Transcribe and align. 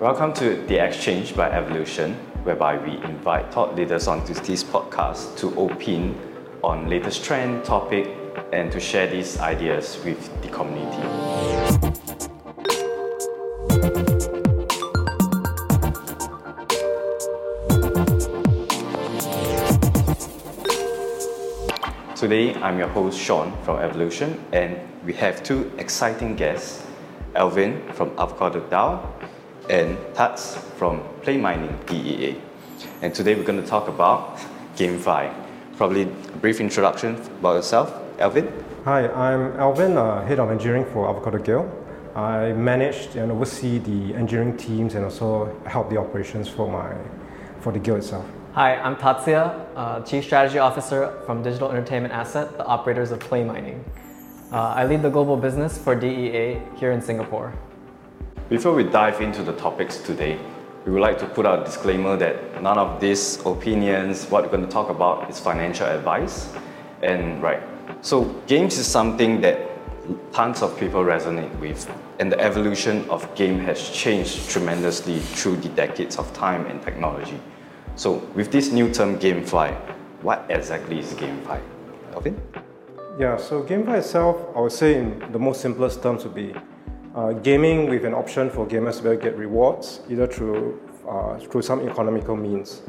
Welcome 0.00 0.32
to 0.34 0.64
The 0.68 0.78
Exchange 0.78 1.34
by 1.34 1.50
Evolution, 1.50 2.14
whereby 2.44 2.78
we 2.78 3.02
invite 3.02 3.52
thought 3.52 3.74
leaders 3.74 4.06
onto 4.06 4.32
this 4.32 4.62
podcast 4.62 5.36
to 5.38 5.48
opine 5.58 6.14
on 6.62 6.88
latest 6.88 7.24
trend, 7.24 7.64
topic, 7.64 8.08
and 8.52 8.70
to 8.70 8.78
share 8.78 9.08
these 9.08 9.40
ideas 9.40 9.98
with 10.04 10.20
the 10.40 10.48
community. 10.50 11.02
Today, 22.14 22.54
I'm 22.62 22.78
your 22.78 22.86
host 22.86 23.18
Sean 23.18 23.52
from 23.64 23.80
Evolution, 23.80 24.38
and 24.52 24.78
we 25.04 25.12
have 25.14 25.42
two 25.42 25.72
exciting 25.76 26.36
guests 26.36 26.86
Alvin 27.34 27.82
from 27.94 28.10
Avocado 28.16 28.60
DAO 28.60 29.27
and 29.68 29.98
Tats 30.14 30.56
from 30.76 31.00
PlayMining 31.22 31.86
DEA. 31.86 32.40
And 33.02 33.14
today 33.14 33.34
we're 33.34 33.44
going 33.44 33.60
to 33.60 33.66
talk 33.66 33.88
about 33.88 34.38
GameFi. 34.76 35.32
Probably 35.76 36.02
a 36.02 36.06
brief 36.40 36.60
introduction 36.60 37.16
about 37.40 37.56
yourself, 37.56 37.92
Alvin. 38.18 38.52
Hi, 38.84 39.08
I'm 39.08 39.52
Alvin, 39.58 39.96
uh, 39.96 40.24
Head 40.24 40.40
of 40.40 40.50
Engineering 40.50 40.86
for 40.92 41.08
Avocado 41.08 41.38
Guild. 41.38 41.70
I 42.14 42.52
manage 42.52 43.14
and 43.16 43.30
oversee 43.30 43.78
the 43.78 44.14
engineering 44.14 44.56
teams 44.56 44.94
and 44.94 45.04
also 45.04 45.54
help 45.66 45.90
the 45.90 45.98
operations 45.98 46.48
for 46.48 46.68
my 46.68 46.96
for 47.60 47.72
the 47.72 47.78
guild 47.78 47.98
itself. 47.98 48.24
Hi, 48.54 48.76
I'm 48.76 48.96
Tatsuya, 48.96 49.66
uh, 49.76 50.00
Chief 50.02 50.24
Strategy 50.24 50.58
Officer 50.58 51.20
from 51.26 51.42
Digital 51.42 51.70
Entertainment 51.70 52.14
Asset, 52.14 52.56
the 52.56 52.64
operators 52.64 53.10
of 53.10 53.20
Play 53.20 53.44
Mining. 53.44 53.84
Uh, 54.50 54.74
I 54.74 54.86
lead 54.86 55.02
the 55.02 55.10
global 55.10 55.36
business 55.36 55.76
for 55.76 55.94
DEA 55.94 56.60
here 56.76 56.92
in 56.92 57.02
Singapore. 57.02 57.52
Before 58.48 58.72
we 58.72 58.82
dive 58.82 59.20
into 59.20 59.42
the 59.42 59.52
topics 59.52 59.98
today, 59.98 60.40
we 60.86 60.92
would 60.92 61.02
like 61.02 61.18
to 61.18 61.26
put 61.26 61.44
out 61.44 61.60
a 61.60 61.64
disclaimer 61.66 62.16
that 62.16 62.62
none 62.62 62.78
of 62.78 62.98
these 62.98 63.44
opinions, 63.44 64.24
what 64.30 64.42
we're 64.42 64.48
going 64.48 64.64
to 64.64 64.72
talk 64.72 64.88
about, 64.88 65.28
is 65.28 65.38
financial 65.38 65.86
advice. 65.86 66.48
And 67.02 67.42
right, 67.42 67.62
so 68.00 68.24
games 68.46 68.78
is 68.78 68.86
something 68.86 69.42
that 69.42 69.68
tons 70.32 70.62
of 70.62 70.78
people 70.80 71.04
resonate 71.04 71.54
with, 71.60 71.94
and 72.20 72.32
the 72.32 72.40
evolution 72.40 73.06
of 73.10 73.28
game 73.34 73.58
has 73.58 73.90
changed 73.90 74.48
tremendously 74.48 75.18
through 75.18 75.56
the 75.56 75.68
decades 75.68 76.16
of 76.16 76.32
time 76.32 76.64
and 76.64 76.80
technology. 76.80 77.38
So, 77.96 78.14
with 78.34 78.50
this 78.50 78.72
new 78.72 78.90
term 78.90 79.18
GameFi, 79.18 79.74
what 80.22 80.46
exactly 80.48 81.00
is 81.00 81.12
GameFi? 81.12 81.60
Alvin? 82.14 82.40
Yeah, 83.18 83.36
so 83.36 83.62
GameFi 83.62 83.98
itself, 83.98 84.38
I 84.56 84.60
would 84.60 84.72
say 84.72 84.94
in 84.94 85.32
the 85.32 85.38
most 85.38 85.60
simplest 85.60 86.02
terms 86.02 86.24
would 86.24 86.34
be 86.34 86.54
uh, 87.18 87.32
gaming 87.32 87.90
with 87.90 88.04
an 88.04 88.14
option 88.14 88.48
for 88.48 88.64
gamers 88.66 89.02
to 89.02 89.16
get 89.16 89.36
rewards 89.36 90.00
either 90.08 90.26
through 90.26 90.80
uh, 91.08 91.38
through 91.38 91.62
some 91.62 91.80
economical 91.88 92.36
means. 92.36 92.82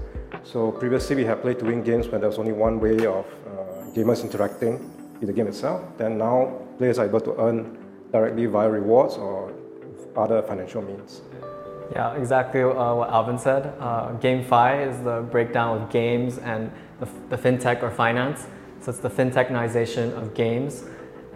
So 0.44 0.72
previously 0.72 1.16
we 1.16 1.26
had 1.26 1.42
play 1.42 1.56
to 1.56 1.66
win 1.66 1.82
games 1.82 2.08
where 2.10 2.20
there 2.20 2.30
was 2.30 2.38
only 2.38 2.52
one 2.52 2.80
way 2.80 3.06
of 3.06 3.26
uh, 3.26 3.90
gamers 3.96 4.22
interacting 4.22 4.74
with 5.20 5.28
the 5.28 5.34
game 5.34 5.48
itself. 5.48 5.82
Then 5.98 6.18
now 6.18 6.62
players 6.78 7.00
are 7.00 7.06
able 7.06 7.22
to 7.22 7.34
earn 7.40 7.78
directly 8.12 8.46
via 8.46 8.70
rewards 8.70 9.16
or 9.16 9.54
other 10.16 10.42
financial 10.44 10.82
means. 10.82 11.22
Yeah, 11.94 12.14
exactly 12.14 12.62
uh, 12.62 12.94
what 12.94 13.10
Alvin 13.10 13.40
said. 13.40 13.74
Uh, 13.80 14.12
GameFi 14.24 14.88
is 14.90 15.02
the 15.02 15.26
breakdown 15.32 15.82
of 15.82 15.90
games 15.90 16.38
and 16.38 16.72
the, 17.00 17.08
the 17.30 17.38
fintech 17.38 17.82
or 17.82 17.90
finance. 17.90 18.46
So 18.82 18.92
it's 18.92 19.00
the 19.00 19.10
fintechnization 19.10 20.14
of 20.16 20.34
games. 20.36 20.84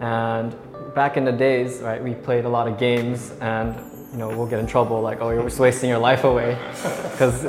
And 0.00 0.54
back 0.94 1.16
in 1.16 1.24
the 1.24 1.32
days, 1.32 1.80
right, 1.80 2.02
we 2.02 2.14
played 2.14 2.44
a 2.44 2.48
lot 2.48 2.68
of 2.68 2.78
games 2.78 3.32
and 3.40 3.74
you 4.14 4.18
know, 4.18 4.28
we'll 4.28 4.46
get 4.46 4.60
in 4.60 4.66
trouble 4.66 5.00
like, 5.00 5.20
oh, 5.20 5.30
you're 5.30 5.42
just 5.42 5.58
wasting 5.58 5.90
your 5.90 5.98
life 5.98 6.22
away. 6.22 6.56
Because, 7.10 7.44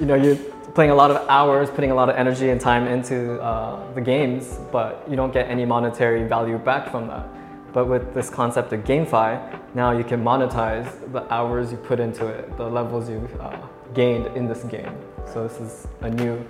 you 0.00 0.06
know, 0.06 0.16
you're 0.16 0.36
playing 0.74 0.90
a 0.90 0.94
lot 0.94 1.10
of 1.10 1.28
hours, 1.28 1.70
putting 1.70 1.90
a 1.90 1.94
lot 1.94 2.08
of 2.08 2.16
energy 2.16 2.50
and 2.50 2.60
time 2.60 2.88
into 2.88 3.40
uh, 3.40 3.92
the 3.94 4.00
games, 4.00 4.58
but 4.72 5.04
you 5.08 5.16
don't 5.16 5.32
get 5.32 5.48
any 5.48 5.64
monetary 5.64 6.26
value 6.26 6.58
back 6.58 6.90
from 6.90 7.06
that. 7.08 7.26
But 7.72 7.86
with 7.86 8.14
this 8.14 8.28
concept 8.28 8.72
of 8.72 8.80
GameFi, 8.80 9.74
now 9.74 9.96
you 9.96 10.04
can 10.04 10.22
monetize 10.24 10.86
the 11.12 11.22
hours 11.32 11.70
you 11.70 11.78
put 11.78 12.00
into 12.00 12.26
it, 12.26 12.56
the 12.56 12.68
levels 12.68 13.08
you've 13.08 13.40
uh, 13.40 13.56
gained 13.94 14.26
in 14.36 14.48
this 14.48 14.64
game. 14.64 14.94
So 15.32 15.46
this 15.46 15.60
is 15.60 15.86
a 16.00 16.10
new 16.10 16.44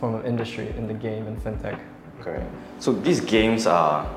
form 0.00 0.14
of 0.14 0.24
industry 0.24 0.68
in 0.76 0.86
the 0.86 0.94
game 0.94 1.26
and 1.26 1.36
fintech. 1.38 1.78
Correct. 2.20 2.50
So 2.78 2.92
these 2.92 3.20
games 3.20 3.66
are 3.66 4.08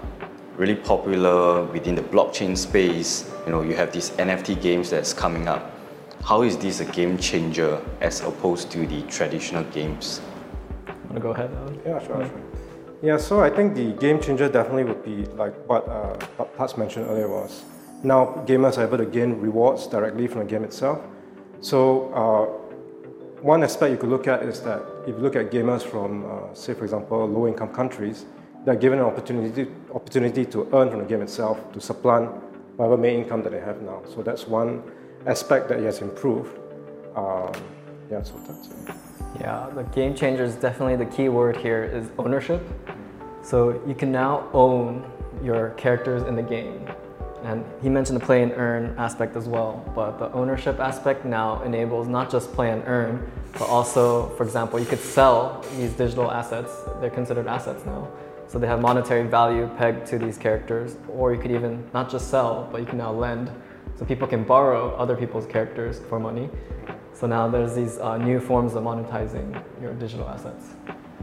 really 0.58 0.76
popular 0.76 1.66
within 1.66 1.96
the 1.96 2.02
blockchain 2.02 2.58
space. 2.58 3.30
You 3.46 3.52
know, 3.52 3.62
you 3.62 3.76
have 3.76 3.92
these 3.92 4.12
NFT 4.12 4.62
games 4.62 4.90
that's 4.90 5.14
coming 5.14 5.48
up. 5.48 5.72
How 6.24 6.44
is 6.44 6.58
this 6.58 6.80
a 6.82 6.86
game 6.86 7.18
changer 7.18 7.82
as 8.00 8.22
opposed 8.22 8.72
to 8.72 8.86
the 8.86 9.02
traditional 9.04 9.64
games? 9.66 10.22
Want 10.86 11.16
to 11.16 11.20
go 11.20 11.32
ahead? 11.32 11.52
Alan? 11.56 11.82
Yeah, 11.86 12.00
sure, 12.00 12.26
sure. 12.26 12.42
Yeah, 13.02 13.18
so 13.18 13.42
I 13.42 13.50
think 13.50 13.74
the 13.74 13.94
game 13.94 14.22
changer 14.22 14.48
definitely 14.48 14.84
would 14.84 15.04
be 15.04 15.26
like 15.36 15.56
what 15.68 15.88
uh, 15.88 16.16
Tats 16.58 16.78
mentioned 16.78 17.08
earlier 17.08 17.28
was 17.28 17.64
now 18.04 18.44
gamers 18.48 18.78
are 18.78 18.84
able 18.84 18.98
to 18.98 19.06
gain 19.06 19.40
rewards 19.40 19.88
directly 19.88 20.28
from 20.28 20.40
the 20.40 20.48
game 20.48 20.64
itself. 20.64 21.02
So 21.62 22.12
uh, 22.14 22.46
one 23.42 23.64
aspect 23.64 23.92
you 23.92 23.98
could 23.98 24.10
look 24.10 24.28
at 24.28 24.44
is 24.44 24.62
that 24.62 24.84
if 25.04 25.10
you 25.10 25.22
look 25.22 25.36
at 25.36 25.52
gamers 25.52 25.84
from, 25.84 26.26
uh, 26.26 26.54
say, 26.54 26.74
for 26.74 26.84
example, 26.84 27.28
low-income 27.28 27.74
countries, 27.74 28.26
they're 28.66 28.76
given 28.76 29.00
an 29.00 29.06
opportunity, 29.06 29.68
opportunity 29.94 30.46
to 30.46 30.68
earn 30.74 30.90
from 30.90 31.00
the 31.00 31.06
game 31.06 31.22
itself 31.22 31.72
to 31.74 31.82
supplant 31.82 32.30
whatever 32.78 32.98
main 32.98 33.24
income 33.24 33.42
that 33.44 33.52
they 33.52 33.60
have 33.60 33.82
now. 33.82 34.02
So 34.14 34.22
that's 34.22 34.48
one 34.48 34.84
aspect 35.26 35.70
that 35.70 35.80
has 35.80 36.02
improved. 36.02 36.58
Um, 37.16 37.52
yeah, 38.10 38.24
so 38.24 38.34
that's 38.48 38.68
it. 38.68 38.96
Yeah, 39.40 39.70
the 39.74 39.84
game 39.84 40.14
changer 40.14 40.44
is 40.44 40.56
definitely 40.56 40.98
the 40.98 41.12
key 41.12 41.30
word 41.30 41.58
here 41.58 41.84
is 41.84 42.10
ownership. 42.18 42.62
So 43.44 43.82
you 43.88 43.96
can 43.96 44.12
now 44.12 44.48
own 44.54 45.10
your 45.44 45.72
characters 45.72 46.24
in 46.24 46.36
the 46.36 46.44
game. 46.44 46.88
And 47.44 47.66
he 47.82 47.90
mentioned 47.90 48.22
the 48.22 48.26
play 48.26 48.44
and 48.44 48.52
earn 48.52 48.94
aspect 49.00 49.36
as 49.36 49.48
well, 49.48 49.84
but 49.96 50.20
the 50.20 50.32
ownership 50.34 50.80
aspect 50.80 51.26
now 51.26 51.64
enables 51.64 52.08
not 52.08 52.30
just 52.30 52.54
play 52.54 52.70
and 52.70 52.84
earn, 52.86 53.32
but 53.54 53.68
also, 53.68 54.30
for 54.36 54.44
example, 54.44 54.80
you 54.80 54.86
could 54.86 55.00
sell 55.00 55.66
these 55.76 55.92
digital 55.94 56.30
assets. 56.30 56.72
They're 57.00 57.10
considered 57.10 57.48
assets 57.48 57.84
now. 57.84 58.08
So 58.52 58.60
they 58.60 58.68
have 58.68 58.82
monetary 58.82 59.24
value 59.24 59.70
pegged 59.78 60.06
to 60.08 60.20
these 60.20 60.38
characters, 60.38 60.98
or 61.08 61.34
you 61.34 61.40
could 61.42 61.52
even 61.52 61.90
not 61.94 62.12
just 62.12 62.30
sell, 62.30 62.68
but 62.70 62.82
you 62.82 62.86
can 62.86 62.98
now 62.98 63.14
lend. 63.14 63.50
So 63.96 64.04
people 64.04 64.28
can 64.28 64.44
borrow 64.44 64.94
other 64.96 65.16
people's 65.16 65.46
characters 65.46 66.02
for 66.10 66.20
money. 66.20 66.50
So 67.14 67.28
now 67.28 67.48
there's 67.48 67.76
these 67.76 67.98
uh, 68.00 68.18
new 68.18 68.42
forms 68.42 68.74
of 68.74 68.84
monetizing 68.84 69.64
your 69.82 69.94
digital 69.94 70.28
assets. 70.28 70.66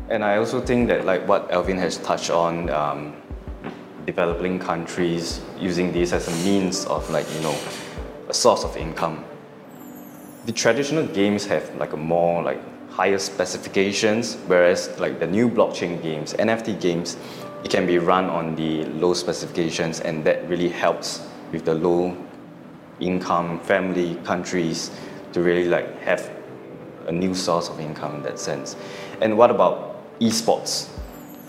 And 0.08 0.24
I 0.24 0.38
also 0.38 0.62
think 0.62 0.88
that, 0.88 1.04
like 1.04 1.28
what 1.28 1.50
Alvin 1.50 1.76
has 1.76 1.98
touched 1.98 2.30
on, 2.30 2.70
um, 2.70 3.14
developing 4.06 4.58
countries 4.58 5.42
using 5.58 5.92
this 5.92 6.14
as 6.14 6.28
a 6.28 6.44
means 6.46 6.86
of, 6.86 7.10
like 7.10 7.26
you 7.34 7.42
know, 7.42 7.58
a 8.30 8.32
source 8.32 8.64
of 8.64 8.74
income. 8.74 9.22
The 10.46 10.52
traditional 10.52 11.06
games 11.06 11.44
have 11.44 11.76
like 11.76 11.92
a 11.92 11.98
more 11.98 12.42
like 12.42 12.62
higher 12.98 13.18
specifications, 13.18 14.34
whereas 14.48 14.90
like 14.98 15.20
the 15.20 15.26
new 15.26 15.48
blockchain 15.48 16.02
games, 16.02 16.34
NFT 16.34 16.80
games, 16.80 17.16
it 17.62 17.70
can 17.70 17.86
be 17.86 17.96
run 17.98 18.24
on 18.24 18.56
the 18.56 18.86
low 18.86 19.14
specifications, 19.14 20.00
and 20.00 20.24
that 20.24 20.48
really 20.48 20.68
helps 20.68 21.24
with 21.52 21.64
the 21.64 21.74
low 21.74 22.16
income 22.98 23.60
family 23.60 24.16
countries 24.24 24.90
to 25.32 25.40
really 25.40 25.68
like 25.68 26.00
have 26.00 26.28
a 27.06 27.12
new 27.12 27.36
source 27.36 27.68
of 27.68 27.78
income 27.78 28.16
in 28.16 28.22
that 28.24 28.36
sense. 28.36 28.74
And 29.20 29.38
what 29.38 29.52
about 29.52 30.18
esports? 30.18 30.88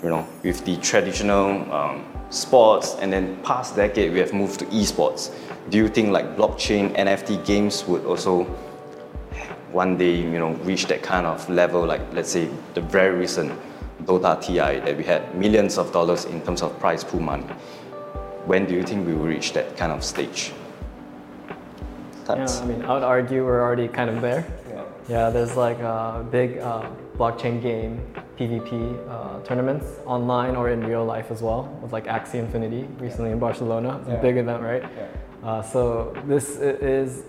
You 0.03 0.09
know, 0.09 0.27
with 0.43 0.63
the 0.66 0.77
traditional 0.77 1.73
um, 1.73 2.05
sports, 2.29 2.95
and 3.01 3.11
then 3.11 3.41
past 3.41 3.75
decade 3.75 4.13
we 4.13 4.19
have 4.19 4.33
moved 4.33 4.59
to 4.59 4.66
esports. 4.66 5.33
Do 5.71 5.79
you 5.79 5.87
think 5.87 6.11
like 6.11 6.37
blockchain 6.37 6.95
NFT 6.95 7.43
games 7.43 7.87
would 7.87 8.05
also 8.05 8.45
one 9.71 9.97
day, 9.97 10.16
you 10.16 10.39
know, 10.39 10.53
reach 10.63 10.87
that 10.87 11.03
kind 11.03 11.25
of 11.25 11.47
level, 11.49 11.85
like 11.85 12.01
let's 12.13 12.31
say 12.31 12.49
the 12.73 12.81
very 12.81 13.16
recent 13.16 13.51
Dota 14.03 14.41
TI 14.41 14.79
that 14.79 14.97
we 14.97 15.03
had 15.03 15.35
millions 15.35 15.77
of 15.77 15.91
dollars 15.91 16.25
in 16.25 16.41
terms 16.41 16.61
of 16.61 16.77
prize 16.79 17.03
pool 17.03 17.19
money. 17.19 17.43
When 18.45 18.66
do 18.66 18.73
you 18.73 18.83
think 18.83 19.05
we 19.05 19.13
will 19.13 19.27
reach 19.27 19.53
that 19.53 19.77
kind 19.77 19.91
of 19.91 20.03
stage? 20.03 20.53
That's... 22.25 22.57
Yeah, 22.57 22.63
I 22.63 22.66
mean, 22.67 22.81
I 22.83 22.93
would 22.93 23.03
argue 23.03 23.45
we're 23.45 23.61
already 23.61 23.87
kind 23.87 24.09
of 24.09 24.21
there. 24.21 24.45
Yeah, 24.69 24.83
yeah 25.07 25.29
there's 25.29 25.55
like 25.55 25.79
a 25.79 26.25
big 26.31 26.57
uh, 26.59 26.89
blockchain 27.17 27.61
game 27.61 28.01
PvP 28.37 28.71
uh, 29.09 29.43
tournaments 29.43 29.85
online 30.05 30.55
or 30.55 30.69
in 30.69 30.81
real 30.83 31.05
life 31.05 31.29
as 31.29 31.41
well, 31.41 31.63
with 31.81 31.91
like 31.91 32.05
Axie 32.05 32.35
Infinity 32.35 32.87
recently 32.99 33.31
in 33.31 33.39
Barcelona. 33.39 33.97
It's 33.99 34.07
a 34.07 34.11
yeah. 34.13 34.21
big 34.21 34.37
event, 34.37 34.63
right? 34.63 34.83
Yeah. 34.83 35.07
Uh, 35.43 35.61
so 35.61 36.13
this 36.25 36.57
is 36.57 37.23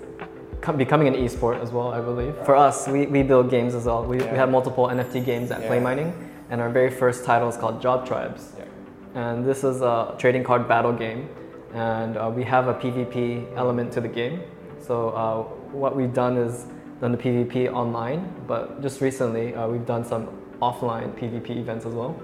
becoming 0.77 1.09
an 1.09 1.15
esport 1.15 1.61
as 1.61 1.71
well, 1.71 1.89
I 1.89 2.01
believe. 2.01 2.37
For 2.45 2.57
us, 2.57 2.87
we, 2.87 3.07
we 3.07 3.23
build 3.23 3.51
games 3.51 3.75
as 3.75 3.87
well. 3.87 4.05
We, 4.05 4.19
yeah. 4.19 4.33
we 4.33 4.39
have 4.39 4.51
multiple 4.51 4.87
NFT 4.89 5.25
games 5.25 5.51
at 5.51 5.63
yeah. 5.63 5.69
PlayMining, 5.69 6.13
and 6.51 6.61
our 6.61 6.71
very 6.71 6.91
first 6.91 7.25
title 7.25 7.49
is 7.49 7.57
called 7.57 7.81
Job 7.81 8.07
Tribes. 8.07 8.53
Yeah. 8.59 8.65
And 9.15 9.45
this 9.45 9.65
is 9.65 9.81
a 9.81 10.15
trading 10.19 10.45
card 10.45 10.69
battle 10.69 10.93
game, 10.93 11.29
and 11.75 12.17
uh, 12.17 12.31
we 12.35 12.45
have 12.45 12.69
a 12.69 12.75
PvP 12.75 13.57
element 13.57 13.93
to 13.93 14.01
the 14.01 14.09
game. 14.09 14.43
So 14.79 15.11
uh, 15.11 15.43
what 15.73 15.97
we've 15.97 16.13
done 16.13 16.37
is 16.37 16.67
done 17.01 17.13
the 17.13 17.19
PvP 17.19 17.73
online, 17.73 18.33
but 18.47 18.83
just 18.83 19.01
recently 19.01 19.55
uh, 19.55 19.67
we've 19.67 19.87
done 19.87 20.05
some 20.05 20.29
offline 20.61 21.19
PvP 21.19 21.57
events 21.57 21.87
as 21.87 21.95
well. 21.95 22.21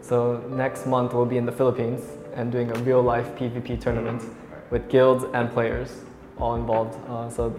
So 0.00 0.38
next 0.50 0.86
month 0.86 1.12
we'll 1.12 1.26
be 1.26 1.36
in 1.36 1.46
the 1.46 1.52
Philippines 1.52 2.02
and 2.34 2.50
doing 2.50 2.70
a 2.70 2.74
real 2.80 3.02
life 3.02 3.34
PvP 3.36 3.80
tournament 3.80 4.22
with 4.70 4.88
guilds 4.88 5.24
and 5.34 5.50
players 5.50 6.02
all 6.42 6.56
involved. 6.56 6.98
Uh, 7.08 7.30
so 7.30 7.54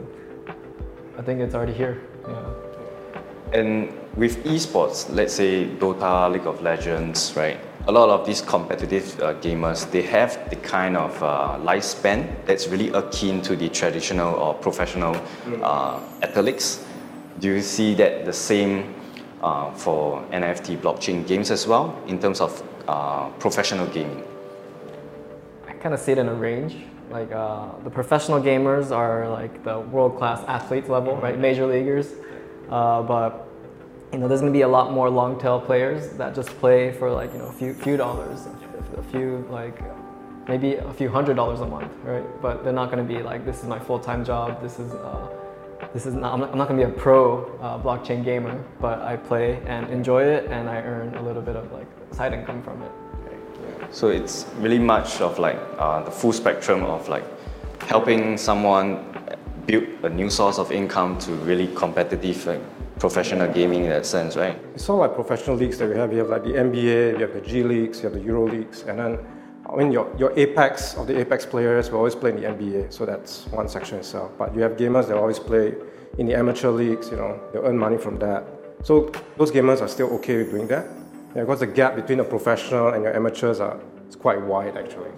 I 1.17 1.21
think 1.21 1.39
it's 1.39 1.55
already 1.55 1.73
here. 1.73 2.01
Yeah. 2.27 3.59
And 3.59 3.93
with 4.17 4.43
esports, 4.43 5.13
let's 5.13 5.33
say 5.33 5.65
Dota, 5.65 6.31
League 6.31 6.47
of 6.47 6.61
Legends, 6.61 7.33
right? 7.35 7.59
A 7.87 7.91
lot 7.91 8.09
of 8.09 8.25
these 8.25 8.41
competitive 8.41 9.19
uh, 9.19 9.33
gamers, 9.35 9.89
they 9.91 10.01
have 10.03 10.49
the 10.49 10.55
kind 10.55 10.97
of 10.97 11.21
uh, 11.21 11.57
lifespan 11.61 12.27
that's 12.45 12.67
really 12.67 12.89
akin 12.89 13.41
to 13.41 13.55
the 13.55 13.69
traditional 13.69 14.33
or 14.35 14.53
professional 14.53 15.15
uh, 15.61 15.99
athletes. 16.21 16.85
Do 17.39 17.49
you 17.49 17.61
see 17.61 17.93
that 17.95 18.25
the 18.25 18.33
same 18.33 18.95
uh, 19.41 19.71
for 19.71 20.23
NFT 20.31 20.77
blockchain 20.77 21.27
games 21.27 21.51
as 21.51 21.67
well 21.67 21.99
in 22.07 22.19
terms 22.19 22.39
of 22.41 22.63
uh, 22.87 23.29
professional 23.39 23.85
gaming? 23.87 24.23
I 25.67 25.73
kind 25.73 25.93
of 25.93 25.99
see 25.99 26.13
it 26.13 26.17
in 26.17 26.29
a 26.29 26.33
range. 26.33 26.75
Like 27.09 27.31
uh, 27.31 27.69
the 27.83 27.89
professional 27.89 28.41
gamers 28.41 28.91
are 28.91 29.29
like 29.29 29.63
the 29.63 29.79
world 29.79 30.17
class 30.17 30.43
athletes 30.47 30.89
level, 30.89 31.15
right? 31.17 31.37
Major 31.37 31.65
leaguers. 31.65 32.11
Uh, 32.69 33.01
but 33.03 33.47
you 34.11 34.19
know, 34.19 34.27
there's 34.27 34.41
going 34.41 34.53
to 34.53 34.57
be 34.57 34.61
a 34.61 34.67
lot 34.67 34.91
more 34.91 35.09
long 35.09 35.39
tail 35.39 35.59
players 35.59 36.11
that 36.17 36.35
just 36.35 36.49
play 36.59 36.91
for 36.91 37.11
like 37.11 37.31
you 37.33 37.39
know 37.39 37.47
a 37.47 37.51
few 37.51 37.73
few 37.73 37.97
dollars, 37.97 38.47
a 38.97 39.03
few 39.03 39.45
like 39.49 39.81
maybe 40.47 40.75
a 40.75 40.93
few 40.93 41.09
hundred 41.09 41.35
dollars 41.35 41.61
a 41.61 41.65
month, 41.65 41.91
right? 42.03 42.23
But 42.41 42.63
they're 42.63 42.73
not 42.73 42.91
going 42.91 43.05
to 43.05 43.13
be 43.13 43.21
like 43.23 43.45
this 43.45 43.61
is 43.61 43.65
my 43.65 43.79
full 43.79 43.99
time 43.99 44.23
job. 44.23 44.61
This 44.61 44.79
is 44.79 44.91
uh, 44.93 45.29
this 45.93 46.05
is 46.05 46.15
not, 46.15 46.33
I'm 46.33 46.39
not, 46.39 46.51
I'm 46.51 46.57
not 46.57 46.67
going 46.67 46.79
to 46.79 46.87
be 46.87 46.91
a 46.91 46.95
pro 46.95 47.45
uh, 47.59 47.81
blockchain 47.81 48.23
gamer, 48.23 48.63
but 48.79 48.99
I 49.01 49.15
play 49.15 49.61
and 49.65 49.89
enjoy 49.89 50.23
it, 50.23 50.49
and 50.49 50.69
I 50.69 50.77
earn 50.77 51.15
a 51.15 51.21
little 51.21 51.41
bit 51.41 51.55
of 51.55 51.71
like 51.71 51.87
side 52.11 52.33
income 52.33 52.63
from 52.63 52.81
it. 52.81 52.91
So 53.93 54.07
it's 54.09 54.47
really 54.57 54.79
much 54.79 55.21
of 55.21 55.37
like 55.37 55.59
uh, 55.77 56.01
the 56.01 56.09
full 56.09 56.33
spectrum 56.33 56.83
of 56.83 57.07
like 57.09 57.23
helping 57.83 58.39
someone 58.39 59.05
build 59.67 59.83
a 60.01 60.09
new 60.09 60.31
source 60.31 60.57
of 60.57 60.71
income 60.71 61.19
to 61.19 61.31
really 61.45 61.67
competitive 61.75 62.45
like, 62.47 62.61
professional 62.99 63.51
gaming 63.53 63.83
in 63.83 63.89
that 63.89 64.05
sense, 64.05 64.35
right? 64.35 64.57
It's 64.73 64.89
all 64.89 64.97
like 64.97 65.13
professional 65.13 65.57
leagues 65.57 65.77
that 65.77 65.89
we 65.89 65.95
have. 65.95 66.09
We 66.09 66.17
have 66.17 66.29
like 66.29 66.43
the 66.43 66.53
NBA, 66.53 67.17
we 67.17 67.21
have 67.21 67.33
the 67.33 67.41
G 67.41 67.61
leagues, 67.61 67.99
you 67.99 68.05
have 68.05 68.13
the 68.13 68.21
Euro 68.21 68.47
leagues, 68.47 68.81
and 68.83 68.97
then 68.97 69.19
I 69.69 69.75
mean 69.75 69.91
your, 69.91 70.11
your 70.17 70.31
apex 70.39 70.95
of 70.95 71.07
the 71.07 71.19
apex 71.19 71.45
players 71.45 71.91
will 71.91 71.99
always 71.99 72.15
play 72.15 72.31
in 72.31 72.37
the 72.37 72.47
NBA, 72.47 72.93
so 72.93 73.05
that's 73.05 73.45
one 73.47 73.67
section 73.67 73.99
itself. 73.99 74.31
But 74.39 74.55
you 74.55 74.61
have 74.61 74.73
gamers 74.73 75.07
that 75.07 75.17
always 75.17 75.37
play 75.37 75.75
in 76.17 76.25
the 76.25 76.35
amateur 76.35 76.69
leagues. 76.69 77.11
You 77.11 77.17
know, 77.17 77.39
they 77.51 77.59
earn 77.59 77.77
money 77.77 77.97
from 77.97 78.17
that. 78.19 78.45
So 78.83 79.11
those 79.37 79.51
gamers 79.51 79.81
are 79.81 79.87
still 79.87 80.09
okay 80.13 80.37
with 80.37 80.51
doing 80.51 80.67
that. 80.67 80.87
Yeah, 81.35 81.41
because 81.41 81.61
the 81.61 81.67
gap 81.67 81.95
between 81.95 82.19
a 82.19 82.23
professional 82.23 82.89
and 82.89 83.03
your 83.03 83.15
amateurs 83.15 83.59
are 83.59 83.79
it's 84.05 84.15
quite 84.15 84.39
wide 84.39 84.77
actually. 84.77 85.09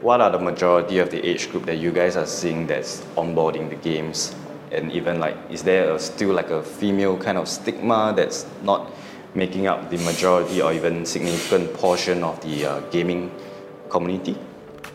What 0.00 0.20
are 0.20 0.30
the 0.30 0.38
majority 0.40 0.98
of 0.98 1.10
the 1.10 1.24
age 1.24 1.48
group 1.50 1.64
that 1.66 1.76
you 1.76 1.92
guys 1.92 2.16
are 2.16 2.26
seeing 2.26 2.66
that's 2.66 3.02
onboarding 3.16 3.70
the 3.70 3.76
games? 3.76 4.34
And 4.72 4.90
even 4.90 5.20
like, 5.20 5.36
is 5.48 5.62
there 5.62 5.94
a, 5.94 5.98
still 6.00 6.32
like 6.32 6.50
a 6.50 6.60
female 6.60 7.16
kind 7.16 7.38
of 7.38 7.46
stigma 7.46 8.12
that's 8.16 8.46
not 8.64 8.90
making 9.34 9.68
up 9.68 9.90
the 9.90 9.98
majority 9.98 10.60
or 10.60 10.72
even 10.72 11.06
significant 11.06 11.72
portion 11.74 12.24
of 12.24 12.40
the 12.40 12.66
uh, 12.66 12.80
gaming 12.90 13.30
community? 13.90 14.36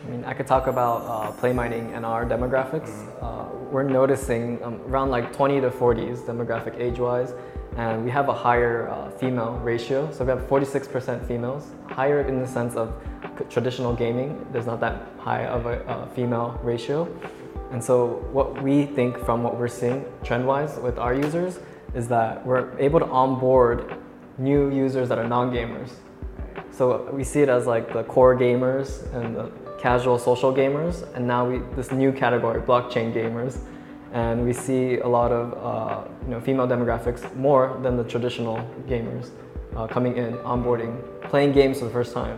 I 0.06 0.10
mean, 0.10 0.26
I 0.26 0.34
could 0.34 0.48
talk 0.48 0.68
about 0.68 1.04
uh, 1.06 1.32
play 1.32 1.54
mining 1.54 1.94
and 1.94 2.06
our 2.06 2.26
demographics. 2.26 2.92
Uh, 3.22 3.46
we're 3.72 3.84
noticing 3.84 4.62
um, 4.62 4.82
around 4.88 5.10
like 5.10 5.32
20 5.32 5.62
to 5.62 5.70
40s 5.70 6.26
demographic 6.26 6.78
age-wise, 6.80 7.34
and 7.76 8.04
we 8.04 8.12
have 8.12 8.30
a 8.30 8.34
higher 8.34 8.90
uh, 8.90 9.10
female 9.12 9.60
ratio. 9.64 10.10
So 10.12 10.24
we 10.24 10.30
have 10.30 10.42
46% 10.48 11.28
females, 11.28 11.68
higher 11.88 12.22
in 12.22 12.40
the 12.40 12.48
sense 12.48 12.76
of 12.76 12.94
traditional 13.50 13.94
gaming. 13.94 14.46
There's 14.52 14.66
not 14.66 14.80
that 14.80 15.10
high 15.20 15.46
of 15.46 15.66
a 15.66 15.86
uh, 15.88 16.08
female 16.08 16.60
ratio. 16.64 17.08
And 17.72 17.84
so 17.84 18.26
what 18.32 18.62
we 18.62 18.86
think 18.86 19.18
from 19.26 19.44
what 19.44 19.58
we're 19.58 19.68
seeing 19.68 20.06
trend-wise 20.24 20.78
with 20.78 20.98
our 20.98 21.14
users 21.14 21.60
is 21.94 22.08
that 22.08 22.46
we're 22.46 22.78
able 22.80 23.00
to 23.00 23.08
onboard 23.08 23.98
new 24.38 24.70
users 24.72 25.10
that 25.10 25.18
are 25.18 25.28
non-gamers. 25.28 25.92
So 26.72 27.10
we 27.12 27.24
see 27.24 27.42
it 27.42 27.50
as 27.50 27.68
like 27.68 27.92
the 27.94 28.04
core 28.04 28.36
gamers 28.36 29.12
and 29.14 29.36
the 29.36 29.52
casual 29.80 30.18
social 30.18 30.54
gamers, 30.54 31.04
and 31.16 31.26
now 31.28 31.48
we 31.50 31.60
this 31.76 31.92
new 31.92 32.12
category, 32.12 32.62
blockchain 32.62 33.14
gamers, 33.14 33.58
and 34.16 34.46
we 34.46 34.54
see 34.54 34.98
a 35.00 35.08
lot 35.08 35.32
of 35.32 35.46
uh, 35.54 36.10
you 36.24 36.32
know 36.32 36.40
female 36.40 36.68
demographics 36.68 37.22
more 37.36 37.78
than 37.84 37.98
the 37.98 38.04
traditional 38.04 38.58
gamers 38.88 39.30
uh, 39.76 39.86
coming 39.86 40.16
in, 40.16 40.34
onboarding, 40.54 40.94
playing 41.24 41.52
games 41.52 41.80
for 41.80 41.86
the 41.86 41.92
first 41.92 42.14
time 42.14 42.38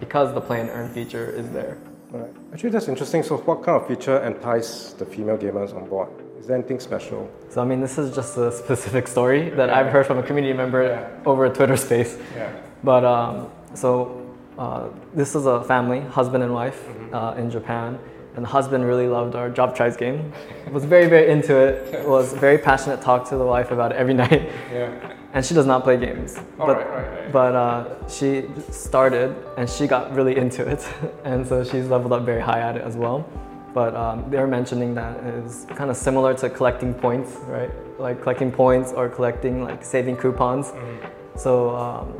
because 0.00 0.32
the 0.32 0.40
play 0.40 0.60
and 0.60 0.70
earn 0.70 0.88
feature 0.88 1.30
is 1.30 1.50
there. 1.50 1.76
Right. 2.10 2.30
Actually, 2.52 2.70
that's 2.70 2.88
interesting. 2.88 3.22
So, 3.22 3.36
what 3.36 3.62
kind 3.62 3.80
of 3.80 3.86
feature 3.86 4.18
entice 4.24 4.94
the 4.94 5.04
female 5.04 5.36
gamers 5.36 5.76
on 5.76 5.86
board? 5.86 6.08
Is 6.40 6.46
there 6.46 6.56
anything 6.56 6.80
special? 6.80 7.30
So 7.50 7.60
I 7.60 7.66
mean, 7.66 7.82
this 7.82 7.98
is 7.98 8.14
just 8.14 8.38
a 8.38 8.50
specific 8.50 9.06
story 9.06 9.50
that 9.50 9.68
I've 9.68 9.92
heard 9.92 10.06
from 10.06 10.16
a 10.16 10.22
community 10.22 10.54
member 10.54 10.82
over 11.26 11.44
a 11.44 11.52
Twitter 11.52 11.76
space. 11.76 12.16
Yeah. 12.34 12.50
But 12.82 13.04
um, 13.04 13.50
so 13.74 14.26
uh, 14.56 14.88
this 15.12 15.34
is 15.34 15.44
a 15.44 15.62
family, 15.64 16.00
husband 16.00 16.42
and 16.42 16.54
wife, 16.54 16.88
uh, 17.12 17.34
in 17.36 17.50
Japan, 17.50 17.98
and 18.38 18.44
the 18.44 18.50
husband 18.50 18.86
really 18.86 19.08
loved 19.08 19.34
our 19.34 19.50
Job 19.50 19.74
Tribes 19.74 19.96
game. 19.96 20.32
Was 20.70 20.84
very 20.84 21.08
very 21.08 21.28
into 21.28 21.56
it. 21.56 22.06
Was 22.06 22.32
very 22.32 22.56
passionate. 22.56 23.02
Talked 23.02 23.28
to 23.30 23.36
the 23.36 23.44
wife 23.44 23.72
about 23.72 23.90
it 23.90 23.96
every 23.96 24.14
night. 24.24 24.48
Yeah. 24.72 25.14
And 25.32 25.44
she 25.44 25.54
does 25.54 25.66
not 25.66 25.82
play 25.82 25.96
games. 25.98 26.36
Oh, 26.38 26.66
but 26.66 26.76
right, 26.76 26.88
right, 26.88 27.08
right. 27.08 27.32
but 27.32 27.54
uh, 27.56 28.08
she 28.08 28.44
started 28.70 29.34
and 29.56 29.68
she 29.68 29.88
got 29.88 30.14
really 30.14 30.36
into 30.36 30.62
it, 30.66 30.88
and 31.24 31.44
so 31.46 31.64
she's 31.64 31.86
leveled 31.88 32.12
up 32.12 32.22
very 32.22 32.40
high 32.40 32.60
at 32.60 32.76
it 32.76 32.82
as 32.82 32.96
well. 32.96 33.28
But 33.74 33.96
um, 33.96 34.30
they're 34.30 34.46
mentioning 34.46 34.94
that 34.94 35.18
is 35.24 35.66
kind 35.74 35.90
of 35.90 35.96
similar 35.96 36.32
to 36.34 36.48
collecting 36.48 36.94
points, 36.94 37.32
right? 37.48 37.72
Like 37.98 38.22
collecting 38.22 38.52
points 38.52 38.92
or 38.92 39.08
collecting 39.08 39.64
like 39.64 39.84
saving 39.84 40.16
coupons. 40.16 40.68
Mm-hmm. 40.68 41.38
So 41.38 41.74
um, 41.74 42.14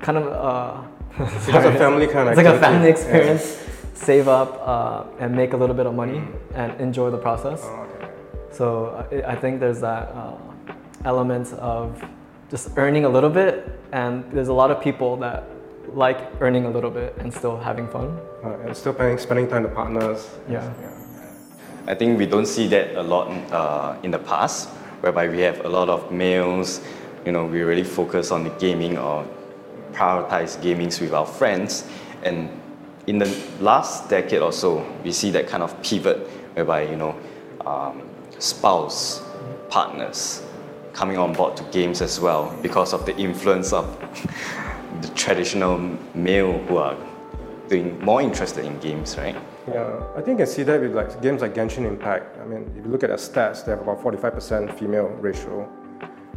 kind 0.00 0.18
of 0.18 0.26
uh, 0.28 0.82
It's 1.18 1.48
a 1.48 1.72
family 1.84 2.06
kind 2.06 2.28
of 2.28 2.38
it's 2.38 2.44
like 2.44 2.54
a 2.54 2.60
family 2.60 2.90
Yeah. 2.90 3.69
Experience. 4.00 4.24
Save 4.24 4.28
up 4.28 4.60
uh, 4.66 5.04
and 5.18 5.34
make 5.34 5.52
a 5.52 5.56
little 5.56 5.76
bit 5.76 5.86
of 5.86 5.94
money 5.94 6.22
and 6.54 6.80
enjoy 6.80 7.10
the 7.10 7.18
process. 7.18 7.60
Oh, 7.64 7.86
okay. 7.94 8.08
So 8.50 9.06
I 9.12 9.32
I 9.32 9.36
think 9.36 9.60
there's 9.60 9.80
that 9.80 10.08
uh, 10.14 10.36
element 11.04 11.52
of 11.54 12.02
just 12.50 12.70
earning 12.76 13.04
a 13.04 13.08
little 13.08 13.30
bit, 13.30 13.78
and 13.92 14.24
there's 14.32 14.48
a 14.48 14.54
lot 14.54 14.70
of 14.70 14.80
people 14.82 15.16
that 15.18 15.44
like 15.94 16.18
earning 16.40 16.66
a 16.66 16.70
little 16.70 16.90
bit 16.90 17.16
and 17.18 17.32
still 17.32 17.56
having 17.56 17.88
fun. 17.88 18.18
Uh, 18.44 18.66
and 18.66 18.76
still 18.76 18.94
spending, 18.94 19.18
spending 19.18 19.48
time 19.48 19.62
with 19.64 19.74
partners. 19.74 20.28
Yeah. 20.48 20.72
I 21.86 21.94
think 21.94 22.18
we 22.18 22.26
don't 22.26 22.46
see 22.46 22.68
that 22.68 22.94
a 22.94 23.02
lot 23.02 23.28
uh, 23.50 23.96
in 24.02 24.10
the 24.10 24.18
past, 24.18 24.68
whereby 25.02 25.28
we 25.28 25.40
have 25.40 25.64
a 25.64 25.68
lot 25.68 25.88
of 25.88 26.12
males, 26.12 26.80
you 27.24 27.32
know, 27.32 27.46
we 27.46 27.62
really 27.62 27.84
focus 27.84 28.30
on 28.30 28.44
the 28.44 28.50
gaming 28.50 28.98
or 28.98 29.24
prioritize 29.92 30.58
gamings 30.62 31.00
with 31.00 31.12
our 31.12 31.26
friends. 31.26 31.84
And 32.22 32.48
in 33.10 33.18
the 33.18 33.26
last 33.60 34.08
decade 34.08 34.40
or 34.40 34.52
so, 34.52 34.86
we 35.02 35.10
see 35.10 35.30
that 35.32 35.48
kind 35.48 35.64
of 35.64 35.70
pivot 35.82 36.18
whereby, 36.54 36.82
you 36.82 36.94
know, 36.96 37.12
um, 37.66 38.08
spouse, 38.38 39.20
partners 39.68 40.42
coming 40.92 41.18
on 41.18 41.32
board 41.32 41.56
to 41.56 41.64
games 41.72 42.02
as 42.02 42.20
well 42.20 42.56
because 42.62 42.92
of 42.92 43.04
the 43.06 43.16
influence 43.16 43.72
of 43.72 43.84
the 45.02 45.08
traditional 45.16 45.76
male 46.14 46.56
who 46.68 46.76
are 46.76 46.96
doing 47.68 47.98
more 48.00 48.22
interested 48.22 48.64
in 48.64 48.78
games, 48.78 49.18
right? 49.18 49.36
Yeah, 49.66 50.00
I 50.16 50.20
think 50.22 50.38
you 50.38 50.44
can 50.44 50.46
see 50.46 50.62
that 50.62 50.80
with 50.80 50.94
like 50.94 51.20
games 51.20 51.42
like 51.42 51.52
Genshin 51.54 51.86
Impact. 51.86 52.38
I 52.38 52.44
mean, 52.44 52.72
if 52.78 52.84
you 52.84 52.92
look 52.92 53.02
at 53.02 53.08
their 53.08 53.16
stats, 53.16 53.64
they 53.64 53.72
have 53.72 53.80
about 53.80 54.00
45% 54.00 54.78
female 54.78 55.08
ratio. 55.20 55.68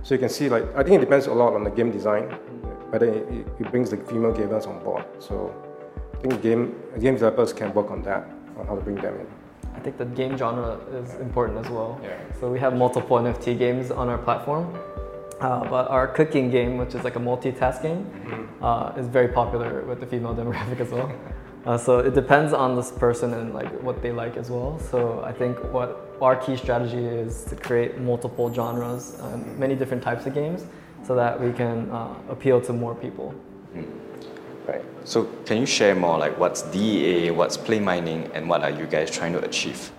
So 0.01 0.15
you 0.15 0.19
can 0.19 0.29
see 0.29 0.49
like 0.49 0.63
I 0.75 0.81
think 0.81 0.95
it 0.95 1.01
depends 1.01 1.27
a 1.27 1.33
lot 1.33 1.53
on 1.53 1.63
the 1.63 1.69
game 1.71 1.91
design, 1.91 2.23
whether 2.89 3.05
it, 3.07 3.29
it- 3.59 3.71
brings 3.71 3.89
the 3.91 3.97
female 3.97 4.33
gamers 4.33 4.67
on 4.67 4.83
board. 4.83 5.05
So 5.19 5.53
think 6.23 6.41
game 6.41 6.75
game 6.99 7.15
developers 7.15 7.53
can 7.53 7.73
work 7.73 7.91
on 7.91 8.01
that, 8.03 8.29
on 8.57 8.65
how 8.65 8.75
to 8.75 8.81
bring 8.81 8.95
them 8.95 9.19
in. 9.19 9.27
I 9.75 9.79
think 9.79 9.97
the 9.97 10.05
game 10.05 10.37
genre 10.37 10.79
is 10.93 11.15
important 11.15 11.65
as 11.65 11.69
well. 11.69 11.99
Yeah. 12.01 12.17
So 12.39 12.49
we 12.49 12.59
have 12.59 12.75
multiple 12.75 13.17
NFT 13.17 13.57
games 13.57 13.91
on 13.91 14.07
our 14.07 14.17
platform, 14.17 14.73
uh, 15.41 15.67
but 15.69 15.89
our 15.89 16.07
cooking 16.07 16.49
game, 16.49 16.77
which 16.77 16.95
is 16.95 17.03
like 17.03 17.15
a 17.15 17.19
multitask 17.19 17.81
game, 17.81 18.01
uh, 18.61 18.93
is 18.95 19.07
very 19.07 19.27
popular 19.27 19.81
with 19.81 19.99
the 19.99 20.05
female 20.05 20.35
demographic 20.35 20.79
as 20.79 20.89
well. 20.89 21.11
Uh, 21.65 21.77
so 21.77 21.99
it 21.99 22.13
depends 22.13 22.51
on 22.51 22.75
this 22.75 22.91
person 22.91 23.33
and 23.33 23.53
like 23.53 23.71
what 23.81 24.01
they 24.01 24.11
like 24.11 24.35
as 24.35 24.49
well. 24.49 24.77
So 24.91 25.23
I 25.23 25.31
think 25.31 25.57
what 25.71 26.13
our 26.21 26.35
key 26.35 26.57
strategy 26.57 27.05
is 27.05 27.45
to 27.45 27.55
create 27.55 27.99
multiple 27.99 28.53
genres 28.53 29.17
and 29.21 29.57
many 29.57 29.73
different 29.73 30.03
types 30.03 30.25
of 30.25 30.33
games, 30.33 30.65
so 31.07 31.15
that 31.15 31.39
we 31.39 31.53
can 31.53 31.89
uh, 31.89 32.15
appeal 32.27 32.59
to 32.59 32.73
more 32.73 32.93
people. 32.93 33.33
Right. 34.67 34.83
So 35.03 35.25
can 35.45 35.57
you 35.57 35.65
share 35.65 35.95
more 35.95 36.17
like 36.17 36.37
what's 36.37 36.61
DEA, 36.61 37.31
what's 37.31 37.57
play 37.57 37.79
mining, 37.79 38.29
and 38.33 38.47
what 38.47 38.63
are 38.63 38.69
you 38.69 38.85
guys 38.85 39.11
trying 39.11 39.33
to 39.33 39.43
achieve? 39.43 39.91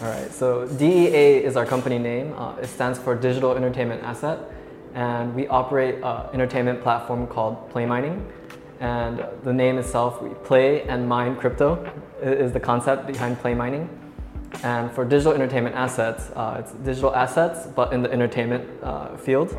All 0.00 0.08
right, 0.08 0.30
so 0.30 0.66
DEA 0.66 1.42
is 1.42 1.56
our 1.56 1.64
company 1.64 1.98
name. 1.98 2.34
Uh, 2.36 2.54
it 2.56 2.66
stands 2.66 2.98
for 2.98 3.14
Digital 3.14 3.56
Entertainment 3.56 4.02
Asset, 4.02 4.38
and 4.94 5.34
we 5.34 5.46
operate 5.48 5.96
an 6.02 6.26
entertainment 6.34 6.82
platform 6.82 7.26
called 7.26 7.70
PlayMining. 7.70 8.22
And 8.80 9.24
the 9.42 9.52
name 9.52 9.78
itself, 9.78 10.20
we 10.20 10.30
play 10.44 10.82
and 10.82 11.08
mine 11.08 11.36
crypto, 11.36 11.90
is 12.20 12.52
the 12.52 12.60
concept 12.60 13.06
behind 13.06 13.38
PlayMining. 13.38 13.88
And 14.62 14.90
for 14.92 15.04
digital 15.04 15.32
entertainment 15.32 15.74
assets, 15.74 16.30
uh, 16.36 16.56
it's 16.60 16.72
digital 16.72 17.14
assets, 17.14 17.66
but 17.66 17.92
in 17.92 18.02
the 18.02 18.12
entertainment 18.12 18.68
uh, 18.82 19.16
field. 19.16 19.56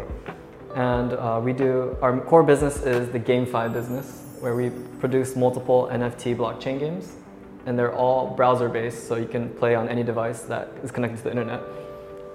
And 0.76 1.14
uh, 1.14 1.42
we 1.44 1.54
do, 1.54 1.98
our 2.02 2.20
core 2.22 2.44
business 2.44 2.84
is 2.84 3.10
the 3.10 3.20
GameFi 3.20 3.74
business, 3.74 4.27
where 4.40 4.56
we 4.56 4.70
produce 5.00 5.36
multiple 5.36 5.90
NFT 5.92 6.36
blockchain 6.36 6.80
games. 6.80 7.14
And 7.66 7.78
they're 7.78 7.94
all 7.94 8.34
browser 8.36 8.70
based, 8.70 9.08
so 9.08 9.16
you 9.16 9.28
can 9.28 9.50
play 9.50 9.76
on 9.76 9.90
any 9.90 10.04
device 10.04 10.42
that 10.44 10.70
is 10.84 10.92
connected 10.92 11.18
to 11.18 11.24
the 11.24 11.32
internet. 11.32 11.62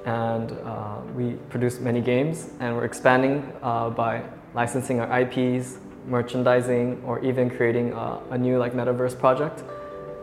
And 0.04 0.52
uh, 0.52 1.00
we 1.14 1.34
produce 1.48 1.80
many 1.80 2.00
games, 2.00 2.50
and 2.60 2.76
we're 2.76 2.84
expanding 2.84 3.50
uh, 3.62 3.90
by 3.90 4.22
licensing 4.52 5.00
our 5.00 5.20
IPs, 5.20 5.78
merchandising, 6.06 7.02
or 7.06 7.24
even 7.24 7.48
creating 7.48 7.94
uh, 7.94 8.20
a 8.30 8.36
new 8.36 8.58
like 8.58 8.74
metaverse 8.74 9.18
project 9.18 9.62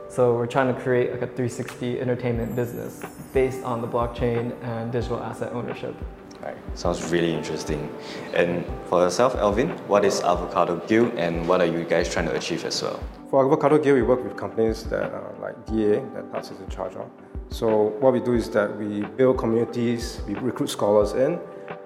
so 0.09 0.33
we're 0.33 0.47
trying 0.47 0.73
to 0.73 0.81
create 0.81 1.11
like 1.11 1.21
a 1.21 1.27
360 1.27 2.01
entertainment 2.01 2.55
business 2.55 3.03
based 3.31 3.63
on 3.63 3.79
the 3.79 3.87
blockchain 3.87 4.55
and 4.63 4.91
digital 4.91 5.19
asset 5.19 5.53
ownership. 5.53 5.95
Right. 6.41 6.55
Sounds 6.73 7.11
really 7.11 7.33
interesting. 7.33 7.89
And 8.33 8.65
for 8.85 9.01
yourself, 9.01 9.35
Alvin, 9.35 9.69
what 9.87 10.05
is 10.05 10.21
Avocado 10.21 10.77
Guild 10.87 11.13
and 11.15 11.47
what 11.47 11.59
are 11.59 11.65
you 11.65 11.83
guys 11.83 12.11
trying 12.11 12.27
to 12.27 12.35
achieve 12.35 12.63
as 12.63 12.81
well? 12.81 12.99
For 13.29 13.45
Avocado 13.45 13.77
Guild, 13.77 13.97
we 13.97 14.03
work 14.03 14.23
with 14.23 14.37
companies 14.37 14.83
that 14.85 15.11
are 15.11 15.35
like 15.41 15.65
DEA, 15.65 16.01
that 16.15 16.31
Tats 16.31 16.51
is 16.51 16.59
in 16.59 16.69
charge 16.69 16.95
of. 16.95 17.09
So 17.49 17.93
what 17.99 18.13
we 18.13 18.19
do 18.21 18.33
is 18.33 18.49
that 18.51 18.77
we 18.77 19.01
build 19.17 19.37
communities, 19.37 20.21
we 20.27 20.35
recruit 20.35 20.69
scholars 20.69 21.13
in, 21.13 21.39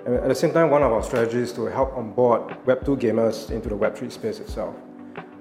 and 0.05 0.15
at 0.15 0.27
the 0.27 0.35
same 0.35 0.51
time, 0.51 0.69
one 0.69 0.83
of 0.83 0.91
our 0.91 1.01
strategies 1.01 1.49
is 1.49 1.53
to 1.53 1.65
help 1.65 1.95
onboard 1.95 2.41
Web2 2.65 2.99
gamers 2.99 3.49
into 3.49 3.69
the 3.69 3.75
Web3 3.75 4.11
space 4.11 4.39
itself. 4.39 4.75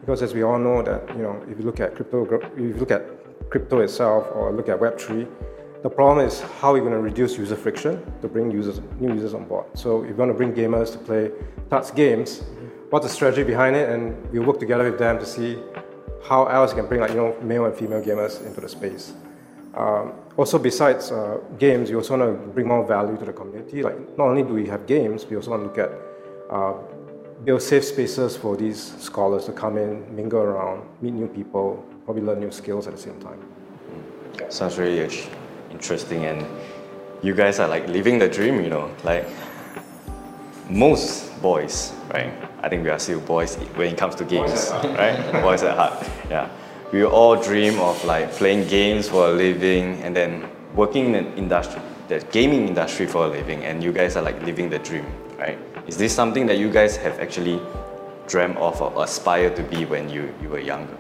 Because 0.01 0.23
as 0.23 0.35
we 0.35 0.43
all 0.43 0.59
know 0.59 0.83
that, 0.83 1.09
you 1.17 1.23
know, 1.23 1.43
if 1.49 1.59
you 1.59 1.65
look 1.65 1.81
at 1.81 1.95
crypto, 1.95 2.25
if 2.25 2.59
you 2.59 2.75
look 2.75 2.91
at 2.91 3.03
crypto 3.51 3.81
itself 3.81 4.27
or 4.35 4.53
look 4.53 4.69
at 4.69 4.79
Web3, 4.79 5.29
the 5.83 5.91
problem 5.91 6.25
is 6.25 6.41
how 6.61 6.73
we're 6.73 6.81
going 6.81 6.93
to 6.93 7.01
reduce 7.01 7.37
user 7.37 7.57
friction 7.57 8.01
to 8.21 8.29
bring 8.29 8.51
users, 8.51 8.81
new 9.01 9.15
users 9.15 9.35
on 9.35 9.45
board. 9.45 9.67
So 9.75 10.03
if 10.03 10.11
you 10.11 10.15
want 10.15 10.31
to 10.31 10.35
bring 10.35 10.53
gamers 10.53 10.93
to 10.93 10.99
play 10.99 11.31
Tats 11.71 11.91
games, 11.91 12.43
what's 12.91 13.05
the 13.07 13.13
strategy 13.13 13.43
behind 13.43 13.75
it? 13.75 13.89
And 13.89 14.31
we 14.31 14.39
work 14.39 14.61
together 14.61 14.85
with 14.85 14.99
them 14.99 15.19
to 15.19 15.27
see 15.27 15.59
how 16.25 16.47
else 16.47 16.73
we 16.73 16.81
can 16.81 16.89
bring 16.89 17.01
like, 17.01 17.11
you 17.11 17.17
know, 17.17 17.37
male 17.43 17.65
and 17.65 17.75
female 17.75 18.01
gamers 18.01 18.45
into 18.47 18.61
the 18.61 18.69
space. 18.69 19.13
Um, 19.75 20.13
also, 20.37 20.59
besides 20.59 21.11
uh, 21.11 21.39
games, 21.59 21.91
we 21.91 21.97
also 21.97 22.17
want 22.17 22.31
to 22.31 22.47
bring 22.53 22.69
more 22.69 22.87
value 22.87 23.17
to 23.17 23.25
the 23.25 23.33
community. 23.33 23.83
Like, 23.83 23.99
not 24.17 24.29
only 24.29 24.43
do 24.43 24.55
we 24.55 24.67
have 24.69 24.87
games, 24.87 25.27
we 25.27 25.37
also 25.37 25.51
want 25.51 25.63
to 25.63 25.67
look 25.67 25.79
at 25.79 26.55
uh, 26.55 26.75
build 27.45 27.61
safe 27.61 27.85
spaces 27.85 28.37
for 28.37 28.57
these 28.57 28.95
scholars 28.99 29.47
to 29.47 29.53
come 29.53 29.79
in, 29.79 30.15
mingle 30.15 30.41
around, 30.41 30.87
meet 31.01 31.13
new 31.13 31.27
people, 31.27 31.85
probably 32.05 32.23
learn 32.23 32.39
new 32.39 32.53
skills 32.53 32.87
at 32.87 32.95
the 32.95 33.01
same 33.01 33.19
time. 33.21 33.43
Sounds 34.49 34.79
really 34.79 35.01
interesting, 35.73 36.25
and 36.27 36.47
you 37.23 37.35
guys 37.35 37.59
are 37.59 37.69
like 37.69 37.89
living 37.89 38.19
the 38.19 38.29
dream, 38.29 38.63
you 38.63 38.71
know, 38.71 38.91
like 39.05 39.27
most 40.69 41.41
boys, 41.43 41.93
right? 42.13 42.33
I 42.63 42.69
think 42.69 42.85
we 42.85 42.91
are 42.91 42.99
still 42.99 43.21
boys 43.21 43.57
when 43.75 43.93
it 43.93 43.99
comes 43.99 44.15
to 44.17 44.25
games, 44.25 44.71
right? 44.71 45.43
boys 45.43 45.63
at 45.63 45.77
heart, 45.77 46.09
yeah. 46.31 46.49
We 46.93 47.05
all 47.05 47.37
dream 47.37 47.81
of 47.81 48.05
like 48.05 48.31
playing 48.33 48.69
games 48.69 49.09
for 49.09 49.29
a 49.29 49.33
living 49.33 50.03
and 50.03 50.15
then 50.15 50.49
working 50.75 51.07
in 51.07 51.13
the 51.13 51.37
industry, 51.37 51.81
the 52.09 52.21
gaming 52.31 52.69
industry 52.69 53.07
for 53.07 53.25
a 53.27 53.29
living, 53.29 53.65
and 53.65 53.83
you 53.83 53.93
guys 53.93 54.17
are 54.17 54.23
like 54.23 54.41
living 54.43 54.71
the 54.71 54.79
dream, 54.79 55.07
right? 55.39 55.59
Is 55.87 55.97
this 55.97 56.15
something 56.15 56.47
that 56.47 56.59
you 56.59 56.71
guys 56.71 56.97
have 56.97 57.19
actually 57.19 57.61
dreamt 58.29 58.57
of 58.59 58.81
or 58.81 59.03
aspired 59.03 59.57
to 59.57 59.63
be 59.63 59.85
when 59.85 60.09
you, 60.09 60.33
you 60.41 60.49
were 60.49 60.61
younger? 60.61 60.97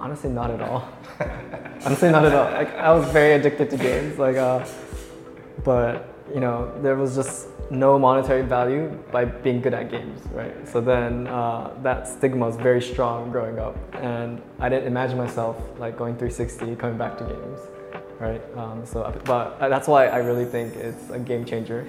Honestly, 0.00 0.30
not 0.30 0.50
at 0.50 0.62
all. 0.62 0.88
Honestly, 1.84 2.10
not 2.10 2.24
at 2.24 2.32
all. 2.32 2.50
Like, 2.52 2.74
I 2.74 2.90
was 2.92 3.06
very 3.12 3.34
addicted 3.34 3.68
to 3.70 3.76
games, 3.76 4.18
like, 4.18 4.36
uh, 4.36 4.64
but 5.62 6.08
you 6.32 6.40
know, 6.40 6.72
there 6.80 6.96
was 6.96 7.14
just 7.14 7.48
no 7.70 7.98
monetary 7.98 8.42
value 8.42 8.88
by 9.12 9.26
being 9.26 9.60
good 9.60 9.74
at 9.74 9.90
games, 9.90 10.22
right? 10.32 10.66
So 10.66 10.80
then 10.80 11.26
uh, 11.26 11.72
that 11.82 12.08
stigma 12.08 12.46
was 12.46 12.56
very 12.56 12.80
strong 12.80 13.30
growing 13.30 13.58
up, 13.58 13.76
and 13.94 14.40
I 14.58 14.70
didn't 14.70 14.86
imagine 14.86 15.18
myself 15.18 15.56
like 15.78 15.98
going 15.98 16.14
360, 16.14 16.76
coming 16.76 16.96
back 16.96 17.18
to 17.18 17.24
games, 17.24 17.60
right? 18.18 18.42
Um, 18.56 18.86
so, 18.86 19.12
but 19.24 19.58
that's 19.58 19.86
why 19.86 20.06
I 20.06 20.18
really 20.18 20.46
think 20.46 20.76
it's 20.76 21.10
a 21.10 21.18
game 21.18 21.44
changer 21.44 21.86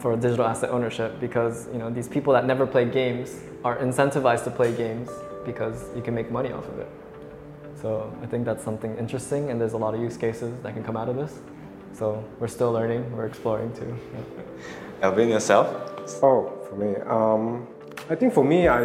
for 0.00 0.16
digital 0.16 0.44
asset 0.44 0.70
ownership 0.70 1.18
because 1.20 1.66
you 1.72 1.78
know 1.78 1.90
these 1.90 2.08
people 2.08 2.32
that 2.32 2.46
never 2.46 2.66
play 2.66 2.84
games 2.84 3.40
are 3.64 3.76
incentivized 3.78 4.44
to 4.44 4.50
play 4.50 4.74
games 4.76 5.08
because 5.44 5.84
you 5.94 6.02
can 6.02 6.14
make 6.14 6.30
money 6.30 6.52
off 6.52 6.66
of 6.68 6.78
it. 6.78 6.88
So 7.80 8.12
I 8.22 8.26
think 8.26 8.44
that's 8.44 8.64
something 8.64 8.96
interesting, 8.98 9.50
and 9.50 9.60
there's 9.60 9.74
a 9.74 9.76
lot 9.76 9.94
of 9.94 10.00
use 10.00 10.16
cases 10.16 10.52
that 10.62 10.74
can 10.74 10.82
come 10.82 10.96
out 10.96 11.08
of 11.08 11.16
this. 11.16 11.38
So 11.92 12.24
we're 12.40 12.48
still 12.48 12.72
learning, 12.72 13.10
we're 13.16 13.26
exploring 13.26 13.72
too. 13.72 13.96
Yeah. 14.14 14.42
Alvin, 15.02 15.28
yourself? 15.28 15.66
Oh, 16.22 16.52
for 16.68 16.76
me, 16.76 16.96
um, 17.06 17.68
I 18.10 18.16
think 18.16 18.34
for 18.34 18.42
me, 18.42 18.66
I, 18.66 18.84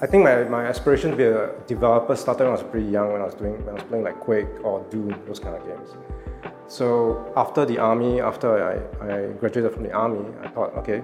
I 0.00 0.06
think 0.06 0.24
my, 0.24 0.44
my 0.44 0.64
aspiration 0.64 1.10
to 1.10 1.16
be 1.16 1.24
a 1.24 1.52
developer 1.66 2.16
started 2.16 2.44
when 2.44 2.54
I 2.54 2.56
was 2.56 2.62
pretty 2.62 2.86
young, 2.86 3.12
when 3.12 3.20
I 3.20 3.24
was 3.24 3.34
doing, 3.34 3.58
when 3.66 3.70
I 3.70 3.72
was 3.74 3.82
playing 3.84 4.04
like 4.04 4.20
Quake 4.20 4.64
or 4.64 4.86
Doom, 4.90 5.14
those 5.26 5.38
kind 5.38 5.56
of 5.56 5.66
games. 5.66 5.90
So 6.66 7.30
after 7.36 7.66
the 7.66 7.78
army, 7.78 8.20
after 8.20 8.48
I, 9.02 9.06
I 9.06 9.32
graduated 9.32 9.72
from 9.74 9.82
the 9.82 9.92
army, 9.92 10.24
I 10.42 10.48
thought, 10.48 10.74
okay, 10.78 11.02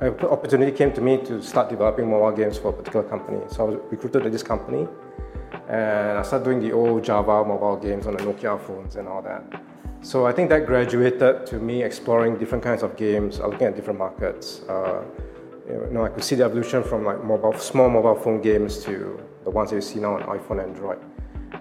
an 0.00 0.18
opportunity 0.26 0.72
came 0.72 0.92
to 0.94 1.00
me 1.00 1.18
to 1.24 1.40
start 1.42 1.68
developing 1.68 2.10
mobile 2.10 2.32
games 2.32 2.58
for 2.58 2.70
a 2.70 2.72
particular 2.72 3.08
company. 3.08 3.40
So 3.48 3.66
I 3.66 3.70
was 3.70 3.78
recruited 3.90 4.24
to 4.24 4.30
this 4.30 4.42
company, 4.42 4.88
and 5.68 6.18
I 6.18 6.22
started 6.22 6.44
doing 6.44 6.60
the 6.60 6.72
old 6.72 7.04
Java 7.04 7.44
mobile 7.44 7.76
games 7.76 8.06
on 8.06 8.16
the 8.16 8.22
Nokia 8.22 8.60
phones 8.60 8.96
and 8.96 9.08
all 9.08 9.22
that. 9.22 9.42
So 10.02 10.26
I 10.26 10.32
think 10.32 10.48
that 10.50 10.66
graduated 10.66 11.46
to 11.46 11.56
me 11.58 11.82
exploring 11.82 12.38
different 12.38 12.62
kinds 12.62 12.82
of 12.82 12.96
games, 12.96 13.40
looking 13.40 13.66
at 13.66 13.74
different 13.74 13.98
markets. 13.98 14.60
Uh, 14.68 15.02
you 15.68 15.88
know, 15.90 16.04
I 16.04 16.08
could 16.08 16.22
see 16.22 16.36
the 16.36 16.44
evolution 16.44 16.84
from 16.84 17.04
like 17.04 17.24
mobile, 17.24 17.52
small 17.54 17.90
mobile 17.90 18.14
phone 18.14 18.40
games 18.40 18.84
to 18.84 19.20
the 19.44 19.50
ones 19.50 19.70
that 19.70 19.76
you 19.76 19.82
see 19.82 19.98
now 19.98 20.14
on 20.14 20.22
iPhone, 20.22 20.62
and 20.62 20.76
Android 20.76 21.00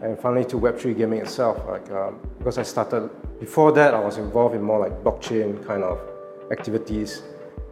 and 0.01 0.19
finally 0.19 0.45
to 0.45 0.57
Web3 0.57 0.97
gaming 0.97 1.19
itself. 1.19 1.57
Like 1.67 1.89
um, 1.91 2.19
because 2.37 2.57
I 2.57 2.63
started 2.63 3.09
before 3.39 3.71
that, 3.73 3.93
I 3.93 3.99
was 3.99 4.17
involved 4.17 4.55
in 4.55 4.61
more 4.61 4.79
like 4.79 5.03
blockchain 5.03 5.65
kind 5.65 5.83
of 5.83 5.99
activities. 6.51 7.23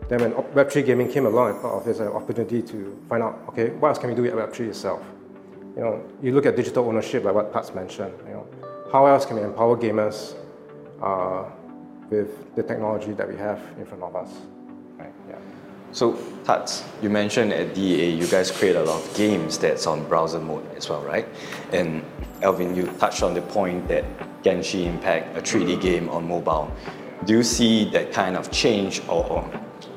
Then 0.10 0.22
when 0.22 0.32
Web3 0.34 0.86
gaming 0.86 1.10
came 1.10 1.25
along, 1.25 1.58
I 1.58 1.62
thought 1.62 1.86
there's 1.86 2.01
an 2.01 2.10
opportunity 2.10 2.62
to 2.62 3.01
find 3.08 3.24
out, 3.24 3.41
okay, 3.50 3.70
what 3.70 3.89
else 3.89 4.00
can 4.00 4.10
we 4.10 4.15
do 4.15 4.24
with 4.24 4.34
Web3 4.34 4.67
itself? 4.67 5.01
You 5.75 5.82
know, 5.82 6.03
you 6.22 6.34
look 6.34 6.46
at 6.46 6.56
digital 6.56 6.88
ownership, 6.88 7.24
like 7.24 7.34
what 7.34 7.51
Tats 7.51 7.74
mentioned. 7.74 8.13
You 8.27 8.34
know, 8.34 8.48
how 8.92 9.08
else 9.08 9.25
can 9.25 9.38
we 9.38 9.44
empower 9.44 9.75
gamers 9.75 10.36
uh, 11.01 11.46
with 12.10 12.56
the 12.56 12.62
technology 12.62 13.12
that 13.13 13.27
we 13.27 13.36
have 13.38 13.60
in 13.80 13.86
front 13.86 14.03
of 14.03 14.15
us? 14.15 14.30
Right. 14.98 15.12
Yeah. 15.27 15.39
So, 15.92 16.18
Tats, 16.44 16.84
you 17.01 17.10
mentioned 17.10 17.53
at 17.53 17.74
DEA 17.74 18.12
you 18.12 18.27
guys 18.27 18.51
create 18.51 18.75
a 18.75 18.84
lot 18.84 19.03
of 19.03 19.15
games 19.15 19.58
that's 19.58 19.88
on 19.88 20.08
browser 20.08 20.39
mode 20.39 20.65
as 20.75 20.89
well, 20.89 21.01
right? 21.01 21.27
And 21.72 22.03
Alvin, 22.44 22.75
you 22.75 22.86
touched 23.00 23.24
on 23.24 23.34
the 23.34 23.42
point 23.42 23.88
that 23.88 24.03
Genshin 24.44 24.86
Impact, 24.86 25.38
a 25.38 25.42
3D 25.42 25.82
game 25.82 26.10
on 26.10 26.27
mobile. 26.27 26.72
Do 27.25 27.34
you 27.34 27.44
see 27.44 27.89
that 27.92 28.12
kind 28.12 28.36
of 28.36 28.51
change, 28.51 29.01
or 29.08 29.50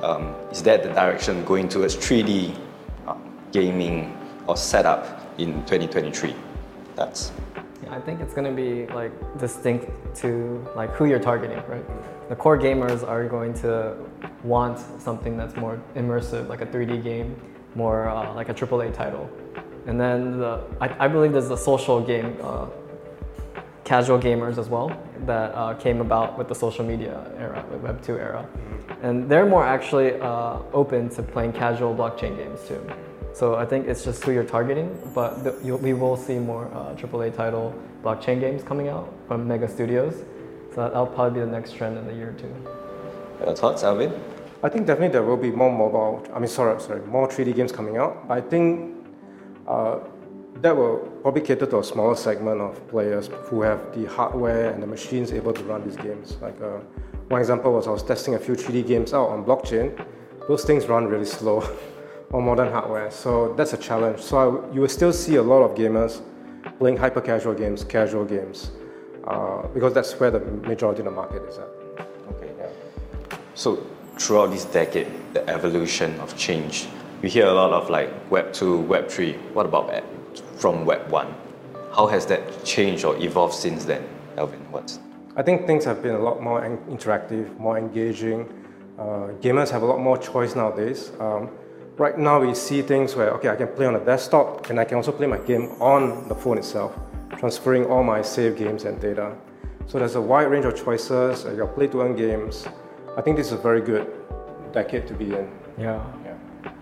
um, 0.02 0.34
is 0.50 0.62
that 0.62 0.82
the 0.82 0.90
direction 0.90 1.44
going 1.44 1.68
towards 1.68 1.96
3D 1.96 2.56
uh, 3.06 3.14
gaming 3.52 4.16
or 4.46 4.56
setup 4.56 5.15
in 5.38 5.54
2023? 5.64 6.34
That's. 6.94 7.32
Yeah, 7.82 7.94
I 7.94 8.00
think 8.00 8.20
it's 8.20 8.32
going 8.32 8.48
to 8.48 8.56
be 8.56 8.86
like 8.94 9.12
distinct 9.38 9.90
to 10.16 10.66
like 10.74 10.90
who 10.92 11.04
you're 11.04 11.20
targeting, 11.20 11.62
right? 11.68 11.84
The 12.28 12.36
core 12.36 12.58
gamers 12.58 13.06
are 13.06 13.28
going 13.28 13.54
to 13.54 13.96
want 14.42 14.78
something 15.00 15.36
that's 15.36 15.56
more 15.56 15.80
immersive, 15.94 16.48
like 16.48 16.60
a 16.60 16.66
3D 16.66 17.02
game, 17.02 17.36
more 17.74 18.08
uh, 18.08 18.32
like 18.34 18.48
a 18.48 18.54
AAA 18.54 18.94
title. 18.94 19.30
And 19.86 20.00
then 20.00 20.38
the, 20.38 20.64
I, 20.80 21.04
I 21.04 21.08
believe 21.08 21.32
there's 21.32 21.50
a 21.50 21.56
social 21.56 22.00
game, 22.00 22.36
uh, 22.42 22.66
casual 23.84 24.18
gamers 24.18 24.58
as 24.58 24.68
well, 24.68 24.90
that 25.26 25.54
uh, 25.54 25.74
came 25.74 26.00
about 26.00 26.36
with 26.36 26.48
the 26.48 26.54
social 26.54 26.84
media 26.84 27.30
era, 27.38 27.64
the 27.70 27.78
Web 27.78 28.02
2 28.02 28.18
era. 28.18 28.48
And 29.02 29.28
they're 29.28 29.46
more 29.46 29.64
actually 29.64 30.20
uh, 30.20 30.58
open 30.72 31.08
to 31.10 31.22
playing 31.22 31.52
casual 31.52 31.94
blockchain 31.94 32.36
games 32.36 32.66
too. 32.66 32.84
So 33.36 33.56
I 33.56 33.66
think 33.66 33.86
it's 33.86 34.02
just 34.02 34.24
who 34.24 34.32
you're 34.32 34.44
targeting, 34.44 34.98
but 35.14 35.44
the, 35.44 35.76
we 35.76 35.92
will 35.92 36.16
see 36.16 36.38
more 36.38 36.68
uh, 36.72 36.94
AAA 36.94 37.36
title 37.36 37.74
blockchain 38.02 38.40
games 38.40 38.62
coming 38.62 38.88
out 38.88 39.12
from 39.28 39.46
mega 39.46 39.68
studios. 39.68 40.24
So 40.74 40.76
that'll 40.88 41.06
probably 41.06 41.40
be 41.40 41.44
the 41.44 41.52
next 41.52 41.74
trend 41.74 41.98
in 41.98 42.06
the 42.06 42.14
year 42.14 42.30
or 42.30 42.32
two. 42.32 42.54
Your 43.44 43.54
thoughts, 43.54 43.84
Alvin? 43.84 44.10
I 44.62 44.70
think 44.70 44.86
definitely 44.86 45.12
there 45.12 45.22
will 45.22 45.36
be 45.36 45.50
more 45.50 45.70
mobile, 45.70 46.26
I 46.32 46.38
mean, 46.38 46.48
sorry, 46.48 46.80
sorry, 46.80 47.02
more 47.02 47.28
3D 47.28 47.54
games 47.54 47.72
coming 47.72 47.98
out. 47.98 48.26
But 48.26 48.38
I 48.38 48.40
think 48.40 49.06
uh, 49.68 49.98
that 50.62 50.74
will 50.74 51.00
probably 51.20 51.42
cater 51.42 51.66
to 51.66 51.80
a 51.80 51.84
smaller 51.84 52.16
segment 52.16 52.62
of 52.62 52.88
players 52.88 53.28
who 53.50 53.60
have 53.60 53.94
the 53.94 54.06
hardware 54.06 54.70
and 54.70 54.82
the 54.82 54.86
machines 54.86 55.30
able 55.30 55.52
to 55.52 55.62
run 55.64 55.84
these 55.84 55.96
games. 55.96 56.38
Like 56.40 56.58
uh, 56.62 56.78
one 57.28 57.42
example 57.42 57.74
was 57.74 57.86
I 57.86 57.90
was 57.90 58.02
testing 58.02 58.34
a 58.34 58.38
few 58.38 58.54
3D 58.54 58.86
games 58.86 59.12
out 59.12 59.28
on 59.28 59.44
blockchain. 59.44 59.92
Those 60.48 60.64
things 60.64 60.86
run 60.86 61.04
really 61.06 61.26
slow 61.26 61.60
on 62.32 62.44
modern 62.44 62.72
hardware, 62.72 63.10
so 63.10 63.54
that's 63.54 63.72
a 63.72 63.76
challenge. 63.76 64.20
So 64.20 64.36
I, 64.38 64.74
you 64.74 64.80
will 64.80 64.88
still 64.88 65.12
see 65.12 65.36
a 65.36 65.42
lot 65.42 65.62
of 65.62 65.76
gamers 65.76 66.20
playing 66.78 66.96
hyper 66.96 67.20
casual 67.20 67.54
games, 67.54 67.84
casual 67.84 68.24
games, 68.24 68.70
uh, 69.26 69.66
because 69.68 69.94
that's 69.94 70.18
where 70.18 70.30
the 70.30 70.40
majority 70.40 71.00
of 71.00 71.06
the 71.06 71.10
market 71.10 71.42
is 71.48 71.58
at. 71.58 71.68
Okay. 72.32 72.52
Yeah. 72.58 72.68
So 73.54 73.86
throughout 74.18 74.50
this 74.50 74.64
decade, 74.64 75.08
the 75.32 75.48
evolution 75.48 76.18
of 76.20 76.36
change, 76.36 76.88
we 77.22 77.28
hear 77.28 77.46
a 77.46 77.52
lot 77.52 77.72
of 77.72 77.88
like 77.90 78.10
Web 78.30 78.52
2, 78.52 78.80
Web 78.80 79.08
3. 79.08 79.32
What 79.52 79.66
about 79.66 80.04
from 80.56 80.84
Web 80.84 81.10
1? 81.10 81.34
How 81.94 82.06
has 82.06 82.26
that 82.26 82.64
changed 82.64 83.04
or 83.04 83.16
evolved 83.18 83.54
since 83.54 83.84
then, 83.84 84.06
Alvin? 84.36 84.60
What's 84.70 84.98
I 85.38 85.42
think 85.42 85.66
things 85.66 85.84
have 85.84 86.02
been 86.02 86.14
a 86.14 86.18
lot 86.18 86.42
more 86.42 86.62
interactive, 86.62 87.58
more 87.58 87.76
engaging. 87.76 88.48
Uh, 88.98 89.28
gamers 89.42 89.70
have 89.70 89.82
a 89.82 89.86
lot 89.86 90.00
more 90.00 90.16
choice 90.16 90.54
nowadays. 90.54 91.12
Um, 91.20 91.50
right 91.98 92.18
now, 92.18 92.40
we 92.40 92.54
see 92.54 92.82
things 92.82 93.14
where, 93.16 93.30
okay, 93.30 93.48
I 93.48 93.56
can 93.56 93.68
play 93.68 93.86
on 93.86 93.96
a 93.96 94.04
desktop 94.04 94.70
and 94.70 94.78
I 94.78 94.84
can 94.84 94.96
also 94.96 95.12
play 95.12 95.26
my 95.26 95.38
game 95.38 95.70
on 95.80 96.28
the 96.28 96.34
phone 96.34 96.58
itself, 96.58 96.98
transferring 97.38 97.86
all 97.86 98.02
my 98.02 98.22
save 98.22 98.56
games 98.56 98.84
and 98.84 99.00
data. 99.00 99.36
So 99.86 99.98
there's 99.98 100.16
a 100.16 100.20
wide 100.20 100.50
range 100.50 100.64
of 100.64 100.76
choices. 100.76 101.44
You 101.44 101.56
can 101.56 101.68
play 101.68 101.86
to 101.88 102.02
earn 102.02 102.16
games. 102.16 102.66
I 103.16 103.22
think 103.22 103.36
this 103.36 103.46
is 103.46 103.52
a 103.52 103.58
very 103.58 103.80
good 103.80 104.12
decade 104.72 105.06
to 105.08 105.14
be 105.14 105.34
in. 105.34 105.48
Yeah. 105.78 106.04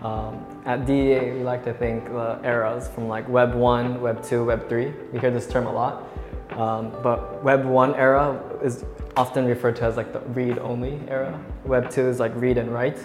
Um, 0.01 0.45
at 0.65 0.85
DEA, 0.85 1.31
we 1.31 1.43
like 1.43 1.63
to 1.65 1.73
think 1.73 2.05
the 2.05 2.39
eras 2.43 2.87
from 2.87 3.07
like 3.07 3.27
Web 3.29 3.53
1, 3.53 4.01
Web 4.01 4.23
2, 4.23 4.43
Web 4.43 4.67
3. 4.67 4.93
We 5.13 5.19
hear 5.19 5.31
this 5.31 5.47
term 5.47 5.67
a 5.67 5.71
lot. 5.71 6.03
Um, 6.51 6.91
but 7.01 7.43
Web 7.43 7.65
1 7.65 7.95
era 7.95 8.41
is 8.63 8.85
often 9.15 9.45
referred 9.45 9.75
to 9.77 9.83
as 9.83 9.97
like 9.97 10.13
the 10.13 10.19
read-only 10.19 10.99
era. 11.07 11.39
Web 11.63 11.89
2 11.89 12.07
is 12.07 12.19
like 12.19 12.33
read 12.35 12.57
and 12.57 12.71
write. 12.71 12.97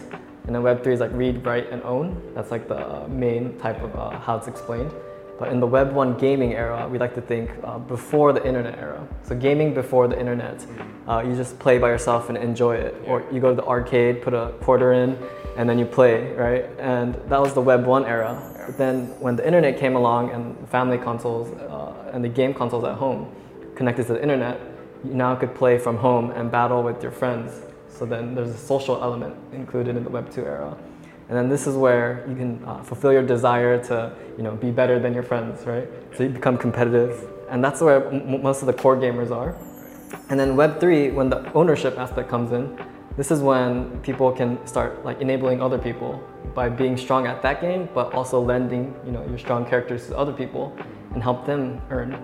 And 0.46 0.54
then 0.54 0.62
Web 0.62 0.82
3 0.82 0.94
is 0.94 1.00
like 1.00 1.12
read, 1.12 1.44
write, 1.44 1.70
and 1.70 1.82
own. 1.82 2.20
That's 2.34 2.50
like 2.50 2.68
the 2.68 3.06
main 3.08 3.58
type 3.58 3.80
of 3.82 3.94
uh, 3.94 4.18
how 4.18 4.36
it's 4.36 4.48
explained. 4.48 4.92
But 5.38 5.52
in 5.52 5.58
the 5.58 5.66
Web 5.66 5.94
1 5.94 6.18
gaming 6.18 6.52
era, 6.52 6.86
we 6.86 6.98
like 6.98 7.14
to 7.14 7.22
think 7.22 7.50
uh, 7.64 7.78
before 7.78 8.34
the 8.34 8.46
internet 8.46 8.78
era. 8.78 9.06
So 9.22 9.34
gaming 9.34 9.72
before 9.72 10.06
the 10.06 10.18
internet, 10.18 10.66
uh, 11.08 11.24
you 11.26 11.34
just 11.34 11.58
play 11.58 11.78
by 11.78 11.88
yourself 11.88 12.28
and 12.28 12.36
enjoy 12.36 12.76
it. 12.76 12.94
Or 13.06 13.24
you 13.32 13.40
go 13.40 13.48
to 13.48 13.56
the 13.56 13.66
arcade, 13.66 14.20
put 14.20 14.34
a 14.34 14.52
quarter 14.60 14.92
in, 14.92 15.18
and 15.56 15.66
then 15.66 15.78
you 15.78 15.86
play, 15.86 16.32
right? 16.34 16.66
And 16.78 17.14
that 17.30 17.40
was 17.40 17.54
the 17.54 17.62
Web 17.62 17.86
1 17.86 18.04
era. 18.04 18.36
But 18.66 18.76
then 18.76 19.06
when 19.18 19.34
the 19.34 19.46
internet 19.46 19.78
came 19.78 19.96
along 19.96 20.30
and 20.30 20.68
family 20.68 20.98
consoles 20.98 21.50
uh, 21.58 22.10
and 22.12 22.22
the 22.22 22.28
game 22.28 22.52
consoles 22.52 22.84
at 22.84 22.96
home 22.96 23.32
connected 23.74 24.06
to 24.08 24.12
the 24.12 24.22
internet, 24.22 24.60
you 25.04 25.14
now 25.14 25.34
could 25.34 25.54
play 25.54 25.78
from 25.78 25.96
home 25.96 26.32
and 26.32 26.50
battle 26.50 26.82
with 26.82 27.02
your 27.02 27.12
friends. 27.12 27.62
So 28.00 28.06
then 28.06 28.34
there's 28.34 28.48
a 28.48 28.56
social 28.56 29.02
element 29.02 29.36
included 29.52 29.94
in 29.94 30.04
the 30.04 30.08
Web 30.08 30.32
2 30.32 30.40
era. 30.40 30.74
And 31.28 31.36
then 31.36 31.50
this 31.50 31.66
is 31.66 31.76
where 31.76 32.24
you 32.26 32.34
can 32.34 32.64
uh, 32.64 32.82
fulfill 32.82 33.12
your 33.12 33.22
desire 33.22 33.76
to 33.88 34.16
you 34.38 34.42
know, 34.42 34.56
be 34.56 34.70
better 34.70 34.98
than 34.98 35.12
your 35.12 35.22
friends, 35.22 35.66
right? 35.66 35.86
So 36.16 36.22
you 36.22 36.30
become 36.30 36.56
competitive. 36.56 37.28
And 37.50 37.62
that's 37.62 37.82
where 37.82 38.08
m- 38.08 38.40
most 38.40 38.62
of 38.62 38.66
the 38.68 38.72
core 38.72 38.96
gamers 38.96 39.30
are. 39.30 39.54
And 40.30 40.40
then 40.40 40.56
Web3, 40.56 41.12
when 41.12 41.28
the 41.28 41.52
ownership 41.52 41.98
aspect 41.98 42.30
comes 42.30 42.52
in, 42.52 42.74
this 43.18 43.30
is 43.30 43.42
when 43.42 44.00
people 44.00 44.32
can 44.32 44.66
start 44.66 45.04
like 45.04 45.20
enabling 45.20 45.60
other 45.60 45.76
people 45.76 46.26
by 46.54 46.70
being 46.70 46.96
strong 46.96 47.26
at 47.26 47.42
that 47.42 47.60
game, 47.60 47.86
but 47.92 48.14
also 48.14 48.40
lending 48.40 48.94
you 49.04 49.12
know 49.12 49.22
your 49.26 49.36
strong 49.36 49.66
characters 49.66 50.06
to 50.06 50.16
other 50.16 50.32
people 50.32 50.74
and 51.12 51.22
help 51.22 51.44
them 51.44 51.82
earn. 51.90 52.18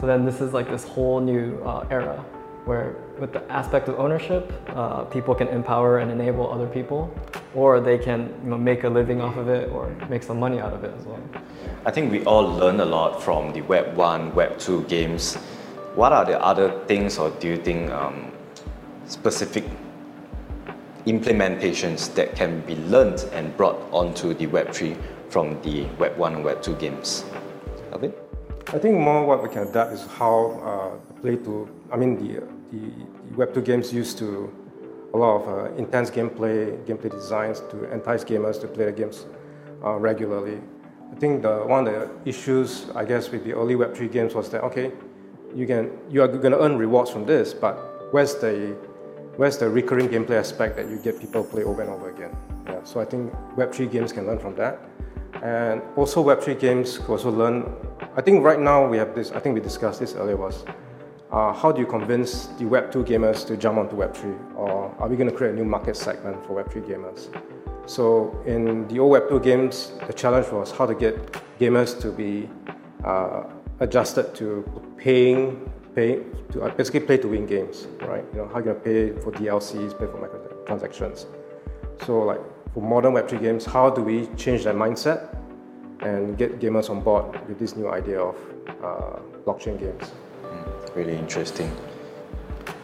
So 0.00 0.06
then 0.06 0.24
this 0.24 0.40
is 0.40 0.52
like 0.52 0.68
this 0.68 0.82
whole 0.82 1.20
new 1.20 1.62
uh, 1.62 1.86
era 1.90 2.24
where 2.64 2.96
with 3.18 3.32
the 3.32 3.42
aspect 3.50 3.88
of 3.88 3.98
ownership, 3.98 4.52
uh, 4.68 5.04
people 5.04 5.34
can 5.34 5.48
empower 5.48 5.98
and 5.98 6.10
enable 6.10 6.50
other 6.50 6.66
people, 6.66 7.12
or 7.54 7.80
they 7.80 7.98
can 7.98 8.32
you 8.44 8.50
know, 8.50 8.58
make 8.58 8.84
a 8.84 8.88
living 8.88 9.20
off 9.20 9.36
of 9.36 9.48
it 9.48 9.70
or 9.70 9.90
make 10.08 10.22
some 10.22 10.38
money 10.38 10.60
out 10.60 10.72
of 10.72 10.84
it 10.84 10.94
as 10.98 11.04
well. 11.04 11.20
I 11.84 11.90
think 11.90 12.12
we 12.12 12.24
all 12.24 12.44
learn 12.44 12.80
a 12.80 12.84
lot 12.84 13.22
from 13.22 13.52
the 13.52 13.62
Web 13.62 13.96
1, 13.96 14.34
Web 14.34 14.58
2 14.58 14.84
games. 14.84 15.34
What 15.94 16.12
are 16.12 16.24
the 16.24 16.40
other 16.40 16.70
things, 16.86 17.18
or 17.18 17.30
do 17.30 17.48
you 17.48 17.56
think 17.56 17.90
um, 17.90 18.30
specific 19.06 19.64
implementations 21.06 22.14
that 22.14 22.36
can 22.36 22.60
be 22.60 22.76
learned 22.76 23.24
and 23.32 23.56
brought 23.56 23.76
onto 23.90 24.34
the 24.34 24.46
Web3 24.46 24.96
from 25.28 25.60
the 25.62 25.84
Web 25.98 26.16
1 26.16 26.34
and 26.36 26.44
Web 26.44 26.62
2 26.62 26.76
games? 26.76 27.24
Alvin? 27.92 28.12
I 28.68 28.78
think 28.78 28.98
more 28.98 29.26
what 29.26 29.42
we 29.42 29.48
can 29.48 29.68
adapt 29.68 29.92
is 29.92 30.06
how 30.06 30.98
uh, 31.04 31.20
play 31.20 31.36
to, 31.36 31.68
I 31.92 31.96
mean, 31.96 32.16
the, 32.16 32.40
the, 32.70 32.90
the 33.30 33.36
Web 33.36 33.54
2 33.54 33.62
games 33.62 33.92
used 33.92 34.18
to 34.18 34.52
a 35.12 35.16
lot 35.16 35.42
of 35.42 35.48
uh, 35.48 35.74
intense 35.76 36.10
gameplay, 36.10 36.82
gameplay 36.86 37.10
designs 37.10 37.60
to 37.70 37.90
entice 37.92 38.24
gamers 38.24 38.60
to 38.60 38.68
play 38.68 38.86
the 38.86 38.92
games 38.92 39.26
uh, 39.84 39.96
regularly. 39.96 40.60
I 41.10 41.16
think 41.16 41.42
the, 41.42 41.58
one 41.58 41.86
of 41.86 41.92
the 41.92 42.28
issues, 42.28 42.86
I 42.94 43.04
guess, 43.04 43.30
with 43.30 43.44
the 43.44 43.52
early 43.52 43.74
Web3 43.74 44.10
games 44.10 44.34
was 44.34 44.48
that, 44.50 44.62
okay, 44.64 44.92
you, 45.54 45.66
can, 45.66 45.90
you 46.08 46.22
are 46.22 46.28
going 46.28 46.52
to 46.52 46.60
earn 46.60 46.78
rewards 46.78 47.10
from 47.10 47.26
this, 47.26 47.52
but 47.52 47.74
where's 48.12 48.34
the 48.36 48.76
where's 49.36 49.56
the 49.56 49.68
recurring 49.68 50.08
gameplay 50.08 50.38
aspect 50.38 50.76
that 50.76 50.90
you 50.90 50.98
get 50.98 51.18
people 51.18 51.42
play 51.42 51.64
over 51.64 51.80
and 51.80 51.90
over 51.90 52.10
again? 52.10 52.36
Yeah, 52.66 52.84
so 52.84 53.00
I 53.00 53.06
think 53.06 53.32
Web3 53.56 53.90
games 53.90 54.12
can 54.12 54.26
learn 54.26 54.38
from 54.38 54.54
that. 54.56 54.78
And 55.42 55.82
also 55.96 56.24
Web3 56.24 56.58
games 56.58 56.98
can 56.98 57.08
also 57.08 57.30
learn, 57.30 57.64
I 58.16 58.20
think 58.20 58.44
right 58.44 58.60
now 58.60 58.86
we 58.86 58.96
have 58.96 59.14
this, 59.14 59.32
I 59.32 59.40
think 59.40 59.54
we 59.54 59.60
discussed 59.60 59.98
this 59.98 60.14
earlier 60.14 60.36
was, 60.36 60.64
uh, 61.32 61.52
how 61.52 61.72
do 61.72 61.80
you 61.80 61.86
convince 61.86 62.46
the 62.58 62.64
Web2 62.64 63.04
gamers 63.04 63.44
to 63.48 63.56
jump 63.56 63.78
onto 63.78 63.96
Web3? 63.96 64.56
Or 64.56 64.94
are 64.98 65.08
we 65.08 65.16
going 65.16 65.28
to 65.28 65.34
create 65.34 65.52
a 65.52 65.56
new 65.56 65.64
market 65.64 65.96
segment 65.96 66.44
for 66.46 66.62
Web3 66.62 66.86
gamers? 66.86 67.28
So 67.86 68.40
in 68.46 68.86
the 68.86 69.00
old 69.00 69.12
Web2 69.14 69.42
games, 69.42 69.92
the 70.06 70.12
challenge 70.12 70.48
was 70.52 70.70
how 70.70 70.86
to 70.86 70.94
get 70.94 71.32
gamers 71.58 72.00
to 72.02 72.12
be 72.12 72.48
uh, 73.04 73.44
adjusted 73.80 74.34
to 74.36 74.64
paying 74.96 75.68
pay 75.94 76.22
to 76.50 76.62
uh, 76.62 76.70
basically 76.74 77.00
play 77.00 77.18
to 77.18 77.28
win 77.28 77.46
games, 77.46 77.86
right? 78.02 78.24
You 78.32 78.38
know, 78.38 78.48
how 78.48 78.60
gonna 78.60 78.74
pay 78.74 79.10
for 79.10 79.32
DLCs, 79.32 79.98
pay 79.98 80.06
for 80.06 80.18
microtransactions. 80.18 81.26
So 82.06 82.22
like 82.22 82.40
for 82.72 82.82
modern 82.82 83.12
Web3 83.12 83.40
games, 83.40 83.64
how 83.64 83.90
do 83.90 84.02
we 84.02 84.26
change 84.36 84.64
that 84.64 84.74
mindset 84.74 85.36
and 86.00 86.36
get 86.38 86.58
gamers 86.58 86.90
on 86.90 87.00
board 87.00 87.24
with 87.48 87.58
this 87.58 87.76
new 87.76 87.88
idea 87.88 88.20
of 88.20 88.36
uh, 88.82 89.18
blockchain 89.44 89.78
games? 89.78 90.10
Mm, 90.42 90.96
really 90.96 91.16
interesting. 91.16 91.70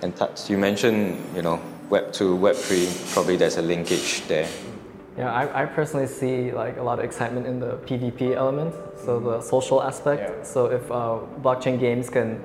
And 0.02 0.14
Tats, 0.14 0.50
you 0.50 0.58
mentioned, 0.58 1.18
you 1.34 1.42
know, 1.42 1.60
Web 1.90 2.12
2, 2.12 2.36
Web 2.36 2.54
3, 2.54 2.88
probably 3.12 3.36
there's 3.36 3.56
a 3.56 3.62
linkage 3.62 4.26
there. 4.28 4.48
Yeah, 5.16 5.32
I, 5.32 5.62
I 5.62 5.66
personally 5.66 6.06
see 6.06 6.52
like 6.52 6.76
a 6.76 6.82
lot 6.82 6.98
of 6.98 7.04
excitement 7.04 7.46
in 7.46 7.58
the 7.58 7.78
PvP 7.78 8.36
element, 8.36 8.74
so 9.04 9.18
the 9.18 9.40
social 9.40 9.82
aspect. 9.82 10.22
Yeah. 10.22 10.42
So 10.44 10.66
if 10.66 10.88
uh, 10.92 11.18
blockchain 11.42 11.80
games 11.80 12.08
can 12.08 12.40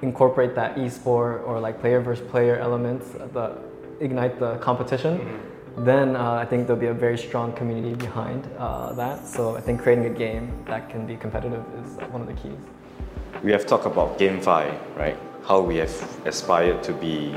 incorporate 0.00 0.56
that 0.56 0.78
e-sport 0.78 1.42
or 1.46 1.60
like 1.60 1.80
player 1.80 2.00
versus 2.00 2.28
player 2.28 2.56
elements, 2.56 3.06
the 3.32 3.56
ignite 4.00 4.40
the 4.40 4.56
competition, 4.56 5.18
mm-hmm. 5.18 5.51
Then 5.76 6.16
uh, 6.16 6.32
I 6.32 6.44
think 6.44 6.66
there'll 6.66 6.80
be 6.80 6.88
a 6.88 6.94
very 6.94 7.18
strong 7.18 7.52
community 7.52 7.94
behind 7.94 8.48
uh, 8.58 8.92
that. 8.94 9.26
So 9.26 9.56
I 9.56 9.60
think 9.60 9.82
creating 9.82 10.06
a 10.06 10.10
game 10.10 10.52
that 10.66 10.90
can 10.90 11.06
be 11.06 11.16
competitive 11.16 11.64
is 11.82 11.96
one 12.10 12.20
of 12.20 12.26
the 12.26 12.34
keys. 12.34 12.58
We 13.42 13.52
have 13.52 13.66
talked 13.66 13.86
about 13.86 14.18
GameFi, 14.18 14.96
right? 14.96 15.16
How 15.44 15.60
we 15.60 15.76
have 15.76 16.26
aspired 16.26 16.82
to 16.84 16.92
be 16.92 17.36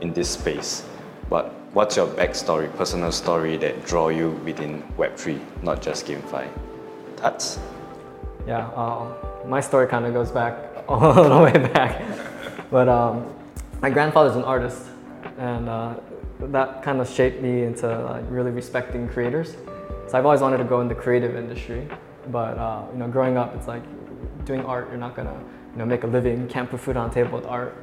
in 0.00 0.12
this 0.12 0.30
space. 0.30 0.84
But 1.30 1.54
what's 1.72 1.96
your 1.96 2.08
backstory, 2.08 2.74
personal 2.76 3.12
story 3.12 3.56
that 3.58 3.86
draw 3.86 4.08
you 4.08 4.32
within 4.44 4.82
Web3, 4.98 5.40
not 5.62 5.80
just 5.80 6.06
GameFi? 6.06 6.48
That's 7.16 7.58
yeah. 8.46 8.68
Uh, 8.70 9.14
my 9.46 9.60
story 9.60 9.86
kind 9.86 10.04
of 10.04 10.12
goes 10.12 10.30
back 10.30 10.56
all 10.88 11.14
the 11.14 11.44
way 11.44 11.68
back. 11.68 12.02
But 12.70 12.88
um, 12.88 13.32
my 13.80 13.90
grandfather's 13.90 14.36
an 14.36 14.44
artist, 14.44 14.82
and 15.38 15.68
uh, 15.68 15.94
that 16.48 16.82
kind 16.82 17.00
of 17.00 17.08
shaped 17.08 17.40
me 17.40 17.62
into 17.62 17.86
like, 18.04 18.24
really 18.28 18.50
respecting 18.50 19.08
creators. 19.08 19.56
So 20.08 20.18
I've 20.18 20.26
always 20.26 20.40
wanted 20.40 20.58
to 20.58 20.64
go 20.64 20.80
in 20.80 20.88
the 20.88 20.94
creative 20.94 21.36
industry, 21.36 21.88
but 22.30 22.58
uh, 22.58 22.84
you 22.92 22.98
know, 22.98 23.08
growing 23.08 23.36
up, 23.36 23.54
it's 23.54 23.66
like 23.66 23.82
doing 24.44 24.64
art. 24.64 24.88
You're 24.88 24.98
not 24.98 25.14
gonna 25.16 25.38
you 25.72 25.78
know 25.78 25.86
make 25.86 26.04
a 26.04 26.06
living. 26.06 26.48
Can't 26.48 26.68
put 26.68 26.80
food 26.80 26.96
on 26.96 27.08
the 27.08 27.14
table 27.14 27.38
with 27.38 27.46
art. 27.46 27.76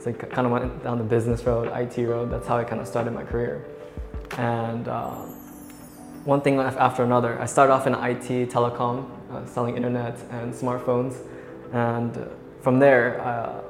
So 0.00 0.10
I 0.10 0.12
kind 0.12 0.46
of 0.46 0.52
went 0.52 0.82
down 0.82 0.98
the 0.98 1.04
business 1.04 1.44
road, 1.44 1.70
IT 1.74 2.04
road. 2.06 2.30
That's 2.30 2.46
how 2.46 2.58
I 2.58 2.64
kind 2.64 2.80
of 2.80 2.88
started 2.88 3.12
my 3.12 3.24
career. 3.24 3.64
And 4.38 4.88
uh, 4.88 5.10
one 6.24 6.40
thing 6.40 6.58
after 6.58 7.04
another. 7.04 7.40
I 7.40 7.46
started 7.46 7.72
off 7.72 7.86
in 7.86 7.94
IT, 7.94 8.50
telecom, 8.50 9.08
uh, 9.30 9.46
selling 9.46 9.76
internet 9.76 10.18
and 10.30 10.52
smartphones, 10.52 11.14
and 11.72 12.28
from 12.62 12.80
there, 12.80 13.20
uh, 13.20 13.62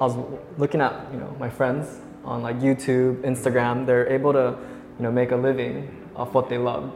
I 0.00 0.04
was 0.04 0.16
looking 0.58 0.80
at 0.80 1.12
you 1.12 1.18
know 1.18 1.36
my 1.40 1.50
friends 1.50 1.98
on 2.24 2.42
like 2.42 2.60
YouTube, 2.60 3.22
Instagram. 3.22 3.86
They're 3.86 4.08
able 4.08 4.32
to 4.32 4.56
you 4.98 5.02
know 5.02 5.12
make 5.12 5.32
a 5.32 5.36
living 5.36 6.08
off 6.16 6.34
what 6.34 6.48
they 6.48 6.58
love, 6.58 6.92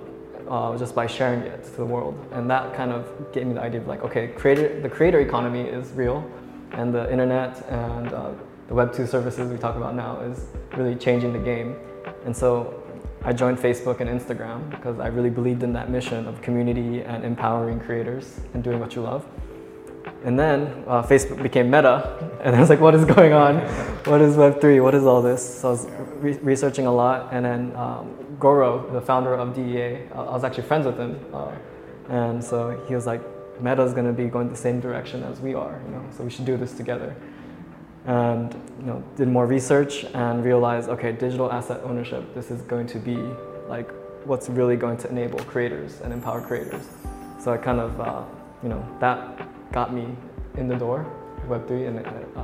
uh, 0.48 0.76
just 0.78 0.94
by 0.94 1.06
sharing 1.06 1.40
it 1.40 1.64
to 1.64 1.70
the 1.72 1.84
world. 1.84 2.14
And 2.32 2.48
that 2.50 2.74
kind 2.74 2.92
of 2.92 3.32
gave 3.32 3.46
me 3.46 3.54
the 3.54 3.62
idea 3.62 3.80
of 3.80 3.86
like, 3.86 4.02
okay, 4.02 4.28
creator, 4.28 4.80
the 4.80 4.88
creator 4.88 5.20
economy 5.20 5.62
is 5.62 5.90
real, 5.92 6.28
and 6.72 6.94
the 6.94 7.10
internet 7.10 7.64
and 7.68 8.12
uh, 8.12 8.30
the 8.68 8.74
Web 8.74 8.92
2 8.92 9.06
services 9.06 9.50
we 9.50 9.58
talk 9.58 9.76
about 9.76 9.94
now 9.94 10.20
is 10.20 10.46
really 10.76 10.94
changing 10.94 11.32
the 11.32 11.38
game. 11.38 11.76
And 12.24 12.36
so 12.36 12.82
I 13.22 13.32
joined 13.32 13.58
Facebook 13.58 14.00
and 14.00 14.08
Instagram 14.08 14.70
because 14.70 15.00
I 15.00 15.08
really 15.08 15.30
believed 15.30 15.62
in 15.62 15.72
that 15.72 15.90
mission 15.90 16.26
of 16.26 16.40
community 16.42 17.02
and 17.02 17.24
empowering 17.24 17.80
creators 17.80 18.40
and 18.54 18.62
doing 18.62 18.78
what 18.78 18.94
you 18.94 19.02
love. 19.02 19.26
And 20.24 20.38
then 20.38 20.84
uh, 20.86 21.02
Facebook 21.02 21.42
became 21.42 21.70
Meta, 21.70 22.38
and 22.42 22.56
I 22.56 22.60
was 22.60 22.68
like, 22.68 22.80
what 22.80 22.94
is 22.94 23.04
going 23.04 23.32
on? 23.32 23.60
What 24.04 24.20
is 24.20 24.36
Web3? 24.36 24.82
What 24.82 24.94
is 24.94 25.04
all 25.04 25.22
this? 25.22 25.60
So 25.60 25.68
I 25.68 25.70
was 25.70 25.86
re- 26.16 26.38
researching 26.38 26.86
a 26.86 26.92
lot, 26.92 27.32
and 27.32 27.44
then 27.44 27.76
um, 27.76 28.14
Goro, 28.40 28.90
the 28.92 29.00
founder 29.00 29.34
of 29.34 29.54
DEA, 29.54 30.08
uh, 30.14 30.24
I 30.24 30.32
was 30.32 30.44
actually 30.44 30.64
friends 30.64 30.86
with 30.86 30.98
him. 30.98 31.24
Uh, 31.32 31.52
and 32.08 32.42
so 32.42 32.82
he 32.88 32.94
was 32.94 33.06
like, 33.06 33.20
Meta 33.60 33.82
is 33.82 33.92
going 33.92 34.06
to 34.06 34.12
be 34.12 34.28
going 34.28 34.48
the 34.48 34.56
same 34.56 34.80
direction 34.80 35.22
as 35.22 35.40
we 35.40 35.54
are, 35.54 35.80
you 35.84 35.92
know, 35.92 36.04
so 36.16 36.24
we 36.24 36.30
should 36.30 36.44
do 36.44 36.56
this 36.56 36.72
together. 36.72 37.14
And 38.06 38.54
you 38.80 38.86
know, 38.86 39.04
did 39.16 39.28
more 39.28 39.46
research 39.46 40.04
and 40.14 40.44
realized, 40.44 40.88
okay, 40.88 41.12
digital 41.12 41.52
asset 41.52 41.80
ownership, 41.84 42.34
this 42.34 42.50
is 42.50 42.62
going 42.62 42.86
to 42.88 42.98
be 42.98 43.16
like 43.68 43.90
what's 44.24 44.48
really 44.48 44.76
going 44.76 44.96
to 44.98 45.08
enable 45.10 45.38
creators 45.40 46.00
and 46.00 46.12
empower 46.12 46.40
creators. 46.40 46.88
So 47.38 47.52
I 47.52 47.56
kind 47.56 47.80
of, 47.80 48.00
uh, 48.00 48.22
you 48.62 48.68
know, 48.68 48.84
that 49.00 49.47
got 49.72 49.92
me 49.92 50.06
in 50.56 50.68
the 50.68 50.76
door, 50.76 51.06
Web3, 51.48 51.88
and 51.88 52.06
uh, 52.36 52.42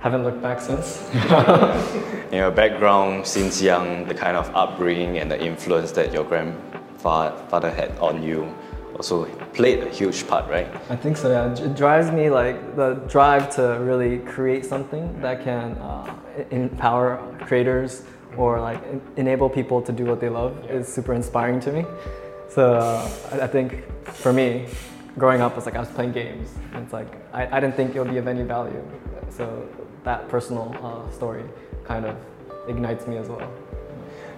haven't 0.00 0.24
looked 0.24 0.42
back 0.42 0.60
since. 0.60 1.08
in 1.12 2.32
your 2.32 2.50
background, 2.50 3.26
since 3.26 3.60
young, 3.60 4.06
the 4.06 4.14
kind 4.14 4.36
of 4.36 4.54
upbringing 4.54 5.18
and 5.18 5.30
the 5.30 5.42
influence 5.42 5.92
that 5.92 6.12
your 6.12 6.24
grandfather 6.24 7.70
had 7.70 7.96
on 7.98 8.22
you 8.22 8.52
also 8.96 9.26
played 9.52 9.82
a 9.82 9.90
huge 9.90 10.26
part, 10.26 10.48
right? 10.48 10.68
I 10.88 10.96
think 10.96 11.16
so. 11.16 11.30
Yeah, 11.30 11.52
it 11.52 11.76
drives 11.76 12.10
me 12.10 12.30
like 12.30 12.76
the 12.76 12.94
drive 13.08 13.54
to 13.56 13.78
really 13.80 14.18
create 14.20 14.64
something 14.64 15.20
that 15.20 15.44
can 15.44 15.72
uh, 15.78 16.14
empower 16.50 17.18
creators 17.40 18.02
or 18.36 18.60
like 18.60 18.80
enable 19.16 19.48
people 19.48 19.82
to 19.82 19.92
do 19.92 20.04
what 20.04 20.20
they 20.20 20.28
love 20.28 20.52
is 20.70 20.88
super 20.88 21.14
inspiring 21.14 21.60
to 21.60 21.72
me. 21.72 21.84
So 22.48 22.74
uh, 22.74 23.08
I 23.42 23.46
think 23.46 23.84
for 24.04 24.32
me, 24.32 24.66
growing 25.18 25.40
up 25.40 25.56
was 25.56 25.66
like 25.66 25.76
I 25.76 25.80
was 25.80 25.88
playing 25.88 26.12
games. 26.12 26.54
And 26.72 26.84
it's 26.84 26.92
like 26.92 27.12
I, 27.32 27.46
I 27.56 27.60
didn't 27.60 27.76
think 27.76 27.94
it 27.94 27.98
would 28.00 28.10
be 28.10 28.18
of 28.18 28.28
any 28.28 28.42
value. 28.42 28.82
So 29.30 29.68
that 30.04 30.28
personal 30.28 30.74
uh, 30.82 31.10
story 31.10 31.44
kind 31.84 32.04
of 32.04 32.16
ignites 32.68 33.06
me 33.06 33.16
as 33.16 33.28
well. 33.28 33.50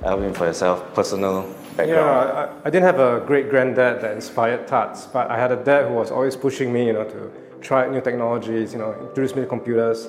Alvin, 0.04 0.32
for 0.32 0.46
yourself, 0.46 0.94
personal 0.94 1.42
background? 1.76 1.88
Yeah, 1.88 2.60
I, 2.64 2.68
I, 2.68 2.70
didn't 2.70 2.84
have 2.84 3.00
a 3.00 3.20
great 3.26 3.50
granddad 3.50 4.00
that 4.00 4.12
inspired 4.14 4.68
Tats, 4.68 5.06
but 5.06 5.28
I 5.28 5.36
had 5.36 5.50
a 5.50 5.56
dad 5.56 5.88
who 5.88 5.94
was 5.94 6.12
always 6.12 6.36
pushing 6.36 6.72
me, 6.72 6.86
you 6.86 6.92
know, 6.92 7.04
to 7.04 7.32
try 7.60 7.88
new 7.88 8.00
technologies, 8.00 8.72
you 8.72 8.78
know, 8.78 8.92
introduce 9.00 9.34
me 9.34 9.42
to 9.42 9.48
computers. 9.48 10.08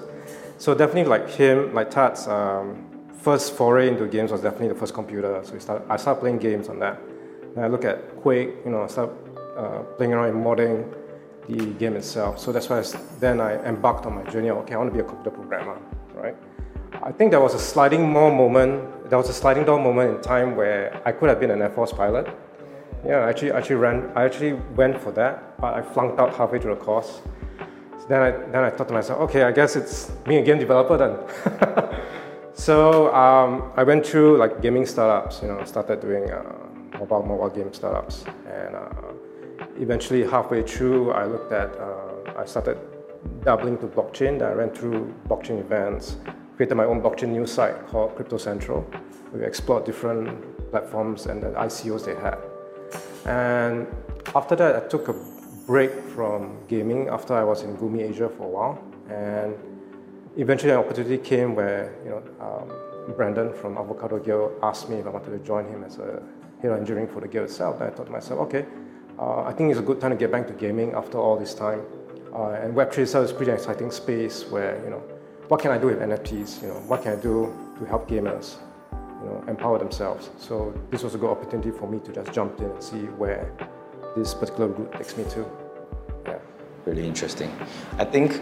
So 0.59 0.75
definitely 0.75 1.05
like 1.05 1.27
him, 1.27 1.73
like 1.73 1.89
Tats, 1.89 2.27
um, 2.27 2.85
first 3.19 3.53
foray 3.55 3.87
into 3.89 4.05
games 4.05 4.31
was 4.31 4.41
definitely 4.41 4.69
the 4.69 4.75
first 4.75 4.93
computer. 4.93 5.41
So 5.43 5.57
started, 5.57 5.89
I 5.89 5.97
started 5.97 6.19
playing 6.19 6.37
games 6.37 6.69
on 6.69 6.77
that. 6.79 6.99
And 7.55 7.65
I 7.65 7.67
look 7.67 7.83
at 7.83 8.15
Quake, 8.21 8.49
you 8.63 8.71
know, 8.71 8.83
I 8.83 8.87
started 8.87 9.28
uh, 9.59 9.83
playing 9.97 10.13
around 10.13 10.29
in 10.29 10.41
modding 10.41 10.93
the 11.49 11.65
game 11.79 11.95
itself. 11.95 12.39
So 12.39 12.51
that's 12.51 12.69
why 12.69 12.79
I, 12.79 12.83
then 13.19 13.41
I 13.41 13.61
embarked 13.65 14.05
on 14.05 14.15
my 14.15 14.23
journey. 14.31 14.49
Okay, 14.49 14.73
I 14.73 14.77
want 14.77 14.89
to 14.89 14.93
be 14.93 15.01
a 15.01 15.03
computer 15.03 15.31
programmer, 15.31 15.77
right? 16.13 16.35
I 17.03 17.11
think 17.11 17.31
there 17.31 17.41
was 17.41 17.53
a 17.53 17.59
sliding 17.59 18.09
more 18.09 18.31
moment. 18.31 19.09
There 19.09 19.17
was 19.17 19.29
a 19.29 19.33
sliding 19.33 19.65
door 19.65 19.79
moment 19.79 20.15
in 20.15 20.21
time 20.21 20.55
where 20.55 21.01
I 21.05 21.11
could 21.11 21.29
have 21.29 21.39
been 21.39 21.51
an 21.51 21.61
Air 21.61 21.69
Force 21.71 21.91
pilot. 21.91 22.27
Yeah, 23.05 23.17
I 23.17 23.29
actually, 23.29 23.51
actually 23.51 23.75
ran. 23.77 24.11
I 24.15 24.23
actually 24.23 24.53
went 24.53 24.99
for 24.99 25.11
that, 25.13 25.59
but 25.59 25.73
I 25.73 25.81
flunked 25.81 26.19
out 26.19 26.35
halfway 26.35 26.59
through 26.59 26.75
the 26.75 26.81
course. 26.81 27.21
So 27.99 28.05
then 28.07 28.21
I 28.21 28.31
then 28.31 28.63
I 28.63 28.69
thought 28.69 28.87
to 28.89 28.93
myself, 28.93 29.19
okay, 29.21 29.43
I 29.43 29.51
guess 29.51 29.75
it's 29.75 30.11
being 30.27 30.41
a 30.41 30.45
game 30.45 30.59
developer 30.59 30.97
then. 30.97 31.13
so 32.53 33.13
um, 33.13 33.71
I 33.75 33.83
went 33.83 34.05
through 34.05 34.37
like 34.37 34.61
gaming 34.61 34.85
startups. 34.85 35.41
You 35.41 35.49
know, 35.49 35.63
started 35.63 36.01
doing 36.01 36.29
uh, 36.29 36.43
mobile 36.97 37.23
mobile 37.23 37.49
game 37.49 37.73
startups, 37.73 38.25
and 38.45 38.75
uh, 38.75 38.89
eventually 39.79 40.23
halfway 40.23 40.63
through, 40.63 41.11
I 41.11 41.25
looked 41.25 41.51
at, 41.51 41.75
uh, 41.77 42.33
I 42.37 42.45
started 42.45 42.77
dabbling 43.43 43.77
to 43.79 43.87
blockchain. 43.87 44.41
I 44.41 44.53
ran 44.53 44.69
through 44.71 45.13
blockchain 45.27 45.59
events, 45.59 46.17
created 46.55 46.75
my 46.75 46.85
own 46.85 47.01
blockchain 47.01 47.29
news 47.29 47.51
site 47.51 47.87
called 47.87 48.15
Crypto 48.15 48.37
Central. 48.37 48.85
We 49.33 49.43
explored 49.43 49.85
different 49.85 50.71
platforms 50.71 51.25
and 51.25 51.41
the 51.41 51.49
ICOs 51.49 52.05
they 52.05 52.15
had. 52.15 52.37
And 53.25 53.87
after 54.35 54.55
that, 54.55 54.75
I 54.75 54.87
took 54.87 55.07
a 55.07 55.15
break 55.65 55.91
from 56.15 56.57
gaming 56.67 57.09
after 57.09 57.33
I 57.33 57.43
was 57.43 57.63
in 57.63 57.77
Gumi 57.77 58.09
Asia 58.09 58.29
for 58.29 58.43
a 58.43 58.49
while. 58.49 58.83
And 59.09 59.55
eventually, 60.37 60.71
an 60.71 60.79
opportunity 60.79 61.17
came 61.17 61.55
where 61.55 61.95
you 62.03 62.09
know 62.11 62.23
um, 62.39 63.15
Brandon 63.15 63.53
from 63.53 63.77
Avocado 63.77 64.19
Guild 64.19 64.53
asked 64.63 64.89
me 64.89 64.97
if 64.97 65.05
I 65.05 65.09
wanted 65.09 65.31
to 65.31 65.39
join 65.39 65.65
him 65.67 65.83
as 65.83 65.97
a 65.97 66.21
head 66.61 66.71
engineering 66.71 67.07
for 67.07 67.21
the 67.21 67.27
guild 67.27 67.49
itself. 67.49 67.81
And 67.81 67.91
I 67.91 67.95
thought 67.95 68.07
to 68.07 68.11
myself, 68.11 68.39
okay, 68.41 68.65
uh, 69.19 69.43
I 69.43 69.51
think 69.51 69.69
it's 69.69 69.79
a 69.79 69.83
good 69.83 69.99
time 69.99 70.11
to 70.11 70.17
get 70.17 70.31
back 70.31 70.47
to 70.47 70.53
gaming 70.53 70.93
after 70.93 71.17
all 71.17 71.37
this 71.37 71.53
time. 71.53 71.81
Uh, 72.33 72.51
and 72.51 72.73
Web3 72.73 72.99
itself 72.99 73.25
is 73.25 73.33
pretty 73.33 73.51
exciting 73.51 73.91
space 73.91 74.45
where, 74.49 74.81
you 74.83 74.89
know, 74.89 75.03
what 75.49 75.59
can 75.59 75.71
I 75.71 75.77
do 75.77 75.87
with 75.87 75.99
NFTs? 75.99 76.61
You 76.61 76.69
know, 76.69 76.75
what 76.87 77.03
can 77.03 77.17
I 77.17 77.21
do 77.21 77.53
to 77.79 77.85
help 77.85 78.07
gamers, 78.07 78.57
you 78.91 79.27
know, 79.27 79.43
empower 79.47 79.77
themselves? 79.77 80.29
So 80.37 80.73
this 80.89 81.03
was 81.03 81.15
a 81.15 81.17
good 81.17 81.29
opportunity 81.29 81.71
for 81.71 81.89
me 81.89 81.99
to 81.99 82.13
just 82.13 82.31
jump 82.31 82.59
in 82.59 82.65
and 82.65 82.83
see 82.83 83.05
where 83.17 83.51
this 84.15 84.33
particular 84.33 84.67
route 84.67 84.93
takes 84.93 85.17
me 85.17 85.25
to. 85.31 85.45
Yeah. 86.25 86.37
Really 86.85 87.05
interesting. 87.05 87.51
I 87.97 88.05
think 88.05 88.41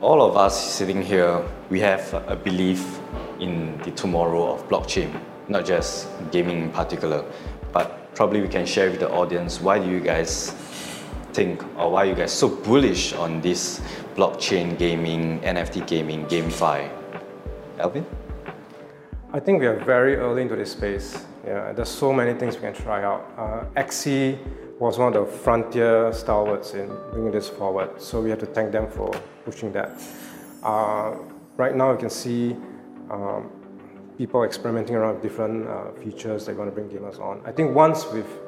all 0.00 0.22
of 0.22 0.36
us 0.36 0.72
sitting 0.72 1.02
here, 1.02 1.42
we 1.68 1.80
have 1.80 2.14
a 2.28 2.36
belief 2.36 3.00
in 3.40 3.76
the 3.78 3.90
tomorrow 3.90 4.52
of 4.52 4.68
blockchain, 4.68 5.10
not 5.48 5.64
just 5.64 6.06
gaming 6.30 6.62
in 6.62 6.70
particular, 6.70 7.24
but 7.72 8.05
probably 8.16 8.40
we 8.40 8.48
can 8.48 8.64
share 8.64 8.90
with 8.90 8.98
the 8.98 9.10
audience 9.10 9.60
why 9.60 9.78
do 9.78 9.88
you 9.88 10.00
guys 10.00 10.50
think 11.34 11.62
or 11.78 11.92
why 11.92 12.04
you 12.04 12.14
guys 12.14 12.32
so 12.32 12.48
bullish 12.48 13.12
on 13.12 13.42
this 13.42 13.82
blockchain 14.16 14.78
gaming, 14.78 15.38
NFT 15.40 15.86
gaming, 15.86 16.24
GameFi? 16.26 16.90
Alvin? 17.78 18.06
I 19.34 19.38
think 19.38 19.60
we 19.60 19.66
are 19.66 19.78
very 19.84 20.16
early 20.16 20.42
into 20.42 20.56
this 20.56 20.72
space. 20.72 21.26
Yeah, 21.46 21.72
there's 21.72 21.90
so 21.90 22.10
many 22.10 22.32
things 22.32 22.54
we 22.54 22.62
can 22.62 22.72
try 22.72 23.04
out. 23.04 23.30
Uh, 23.36 23.80
Axie 23.80 24.38
was 24.80 24.96
one 24.98 25.14
of 25.14 25.26
the 25.26 25.38
frontier 25.38 26.10
stalwarts 26.12 26.72
in 26.72 26.88
bringing 27.12 27.32
this 27.32 27.50
forward, 27.50 28.00
so 28.00 28.22
we 28.22 28.30
have 28.30 28.38
to 28.38 28.46
thank 28.46 28.72
them 28.72 28.90
for 28.90 29.10
pushing 29.44 29.72
that. 29.72 29.90
Uh, 30.62 31.16
right 31.58 31.76
now, 31.76 31.92
you 31.92 31.98
can 31.98 32.10
see 32.10 32.56
um, 33.10 33.50
people 34.18 34.44
experimenting 34.44 34.94
around 34.96 35.14
with 35.14 35.22
different 35.22 35.68
uh, 35.68 35.92
features 35.92 36.46
they 36.46 36.54
want 36.54 36.68
to 36.68 36.74
bring 36.74 36.88
gamers 36.88 37.20
on. 37.20 37.40
I 37.44 37.52
think 37.52 37.74
once 37.74 38.06
we've 38.12 38.38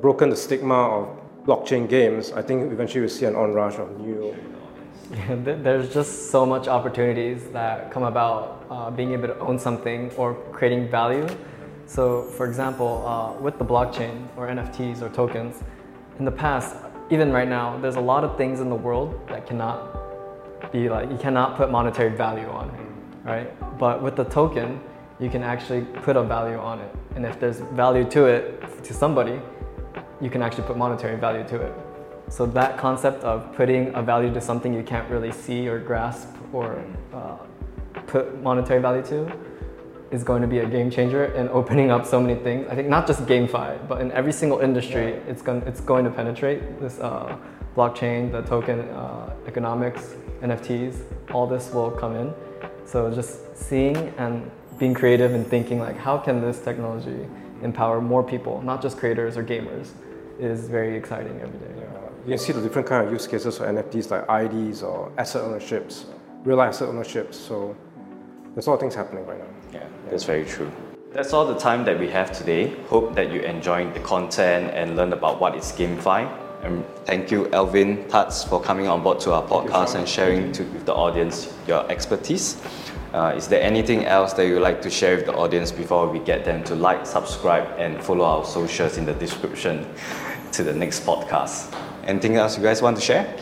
broken 0.00 0.30
the 0.30 0.36
stigma 0.36 0.74
of 0.74 1.20
blockchain 1.44 1.88
games, 1.88 2.32
I 2.32 2.42
think 2.42 2.72
eventually 2.72 3.00
we'll 3.00 3.10
see 3.10 3.26
an 3.26 3.34
onrush 3.34 3.78
of 3.78 3.98
new. 4.00 4.36
Yeah, 5.10 5.36
there's 5.36 5.90
just 5.90 6.30
so 6.30 6.44
much 6.44 6.68
opportunities 6.68 7.48
that 7.52 7.90
come 7.90 8.02
about 8.02 8.66
uh, 8.70 8.90
being 8.90 9.12
able 9.12 9.28
to 9.28 9.38
own 9.38 9.58
something 9.58 10.10
or 10.18 10.34
creating 10.52 10.90
value. 10.90 11.26
So, 11.86 12.24
for 12.24 12.44
example, 12.44 13.06
uh, 13.06 13.40
with 13.40 13.58
the 13.58 13.64
blockchain 13.64 14.28
or 14.36 14.48
NFTs 14.48 15.00
or 15.00 15.08
tokens, 15.08 15.62
in 16.18 16.26
the 16.26 16.30
past, 16.30 16.76
even 17.08 17.32
right 17.32 17.48
now, 17.48 17.78
there's 17.78 17.96
a 17.96 18.00
lot 18.00 18.22
of 18.22 18.36
things 18.36 18.60
in 18.60 18.68
the 18.68 18.74
world 18.74 19.18
that 19.28 19.46
cannot 19.46 20.72
be 20.72 20.90
like 20.90 21.10
you 21.10 21.16
cannot 21.16 21.56
put 21.56 21.70
monetary 21.70 22.14
value 22.14 22.48
on, 22.48 22.68
right? 23.24 23.78
But 23.78 24.02
with 24.02 24.16
the 24.16 24.24
token, 24.24 24.80
you 25.20 25.28
can 25.28 25.42
actually 25.42 25.82
put 26.02 26.16
a 26.16 26.22
value 26.22 26.58
on 26.58 26.80
it. 26.80 26.94
And 27.16 27.26
if 27.26 27.40
there's 27.40 27.60
value 27.74 28.04
to 28.10 28.26
it 28.26 28.84
to 28.84 28.94
somebody, 28.94 29.40
you 30.20 30.30
can 30.30 30.42
actually 30.42 30.64
put 30.64 30.76
monetary 30.76 31.16
value 31.16 31.46
to 31.48 31.60
it. 31.60 31.74
So 32.28 32.44
that 32.46 32.76
concept 32.76 33.24
of 33.24 33.54
putting 33.54 33.94
a 33.94 34.02
value 34.02 34.32
to 34.34 34.40
something 34.40 34.74
you 34.74 34.82
can't 34.82 35.08
really 35.10 35.32
see 35.32 35.66
or 35.68 35.78
grasp 35.78 36.28
or 36.52 36.84
uh, 37.12 37.36
put 38.06 38.42
monetary 38.42 38.80
value 38.80 39.02
to 39.04 39.30
is 40.10 40.24
going 40.24 40.42
to 40.42 40.48
be 40.48 40.58
a 40.58 40.66
game 40.66 40.90
changer 40.90 41.26
in 41.26 41.48
opening 41.48 41.90
up 41.90 42.06
so 42.06 42.20
many 42.20 42.34
things. 42.40 42.66
I 42.70 42.74
think 42.74 42.88
not 42.88 43.06
just 43.06 43.22
GameFi, 43.26 43.88
but 43.88 44.00
in 44.00 44.10
every 44.12 44.32
single 44.32 44.60
industry, 44.60 45.10
yeah. 45.10 45.30
it's 45.30 45.42
going 45.42 45.62
it's 45.62 45.80
going 45.80 46.04
to 46.04 46.10
penetrate 46.10 46.80
this 46.80 46.98
uh, 46.98 47.36
blockchain, 47.76 48.32
the 48.32 48.42
token 48.42 48.80
uh, 48.90 49.34
economics, 49.46 50.14
NFTs. 50.42 51.02
All 51.32 51.46
this 51.46 51.72
will 51.72 51.90
come 51.90 52.16
in. 52.16 52.32
So 52.88 53.10
just 53.10 53.54
seeing 53.54 53.96
and 54.16 54.50
being 54.78 54.94
creative 54.94 55.34
and 55.34 55.46
thinking 55.46 55.78
like 55.78 55.98
how 55.98 56.16
can 56.16 56.40
this 56.40 56.58
technology 56.58 57.28
empower 57.62 58.00
more 58.00 58.22
people, 58.22 58.62
not 58.62 58.80
just 58.80 58.96
creators 58.96 59.36
or 59.36 59.44
gamers, 59.44 59.90
is 60.38 60.68
very 60.68 60.96
exciting 60.96 61.38
every 61.42 61.58
day. 61.58 61.74
Yeah. 61.76 61.84
You 62.24 62.30
can 62.30 62.38
see 62.38 62.54
the 62.54 62.62
different 62.62 62.88
kind 62.88 63.06
of 63.06 63.12
use 63.12 63.26
cases 63.26 63.58
for 63.58 63.66
NFTs 63.66 64.10
like 64.10 64.24
IDs 64.42 64.82
or 64.82 65.12
asset 65.18 65.42
ownerships, 65.42 66.06
real 66.44 66.62
asset 66.62 66.88
ownerships. 66.88 67.36
So 67.36 67.76
there's 68.54 68.66
a 68.66 68.70
lot 68.70 68.76
of 68.76 68.80
things 68.80 68.94
happening 68.94 69.26
right 69.26 69.38
now. 69.38 69.80
Yeah, 69.80 69.86
that's 70.08 70.24
very 70.24 70.46
true. 70.46 70.72
That's 71.12 71.34
all 71.34 71.44
the 71.44 71.58
time 71.58 71.84
that 71.84 71.98
we 71.98 72.08
have 72.08 72.32
today. 72.32 72.74
Hope 72.84 73.14
that 73.16 73.30
you 73.30 73.40
enjoyed 73.40 73.92
the 73.92 74.00
content 74.00 74.70
and 74.72 74.96
learned 74.96 75.12
about 75.12 75.40
what 75.40 75.54
is 75.54 75.72
GameFi. 75.72 76.47
And 76.62 76.84
thank 77.04 77.30
you, 77.30 77.48
Alvin 77.52 78.08
Tats, 78.08 78.44
for 78.44 78.60
coming 78.60 78.88
on 78.88 79.02
board 79.02 79.20
to 79.20 79.32
our 79.32 79.42
podcast 79.42 79.94
and 79.94 80.08
sharing 80.08 80.52
to, 80.52 80.64
with 80.64 80.86
the 80.86 80.94
audience 80.94 81.54
your 81.66 81.88
expertise. 81.90 82.60
Uh, 83.12 83.32
is 83.36 83.48
there 83.48 83.62
anything 83.62 84.04
else 84.04 84.34
that 84.34 84.46
you 84.46 84.54
would 84.54 84.62
like 84.62 84.82
to 84.82 84.90
share 84.90 85.16
with 85.16 85.26
the 85.26 85.34
audience 85.34 85.72
before 85.72 86.08
we 86.08 86.18
get 86.18 86.44
them 86.44 86.62
to 86.64 86.74
like, 86.74 87.06
subscribe, 87.06 87.66
and 87.78 88.02
follow 88.02 88.24
our 88.24 88.44
socials 88.44 88.98
in 88.98 89.06
the 89.06 89.14
description 89.14 89.86
to 90.52 90.62
the 90.62 90.72
next 90.72 91.06
podcast? 91.06 91.74
Anything 92.04 92.36
else 92.36 92.56
you 92.56 92.62
guys 92.62 92.82
want 92.82 92.96
to 92.96 93.02
share? 93.02 93.34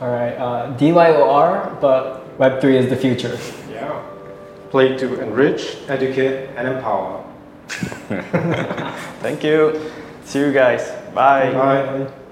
All 0.00 0.10
right, 0.10 0.34
uh, 0.34 0.76
DYOR, 0.76 1.80
but 1.80 2.38
Web3 2.38 2.64
is 2.74 2.90
the 2.90 2.96
future. 2.96 3.38
Yeah. 3.70 4.02
Play 4.70 4.96
to 4.98 5.20
enrich, 5.22 5.76
educate, 5.88 6.50
and 6.56 6.68
empower. 6.68 7.24
Thank 9.20 9.44
you. 9.44 9.90
See 10.24 10.40
you 10.40 10.52
guys. 10.52 10.90
Bye. 11.14 11.52
Bye. 11.52 12.23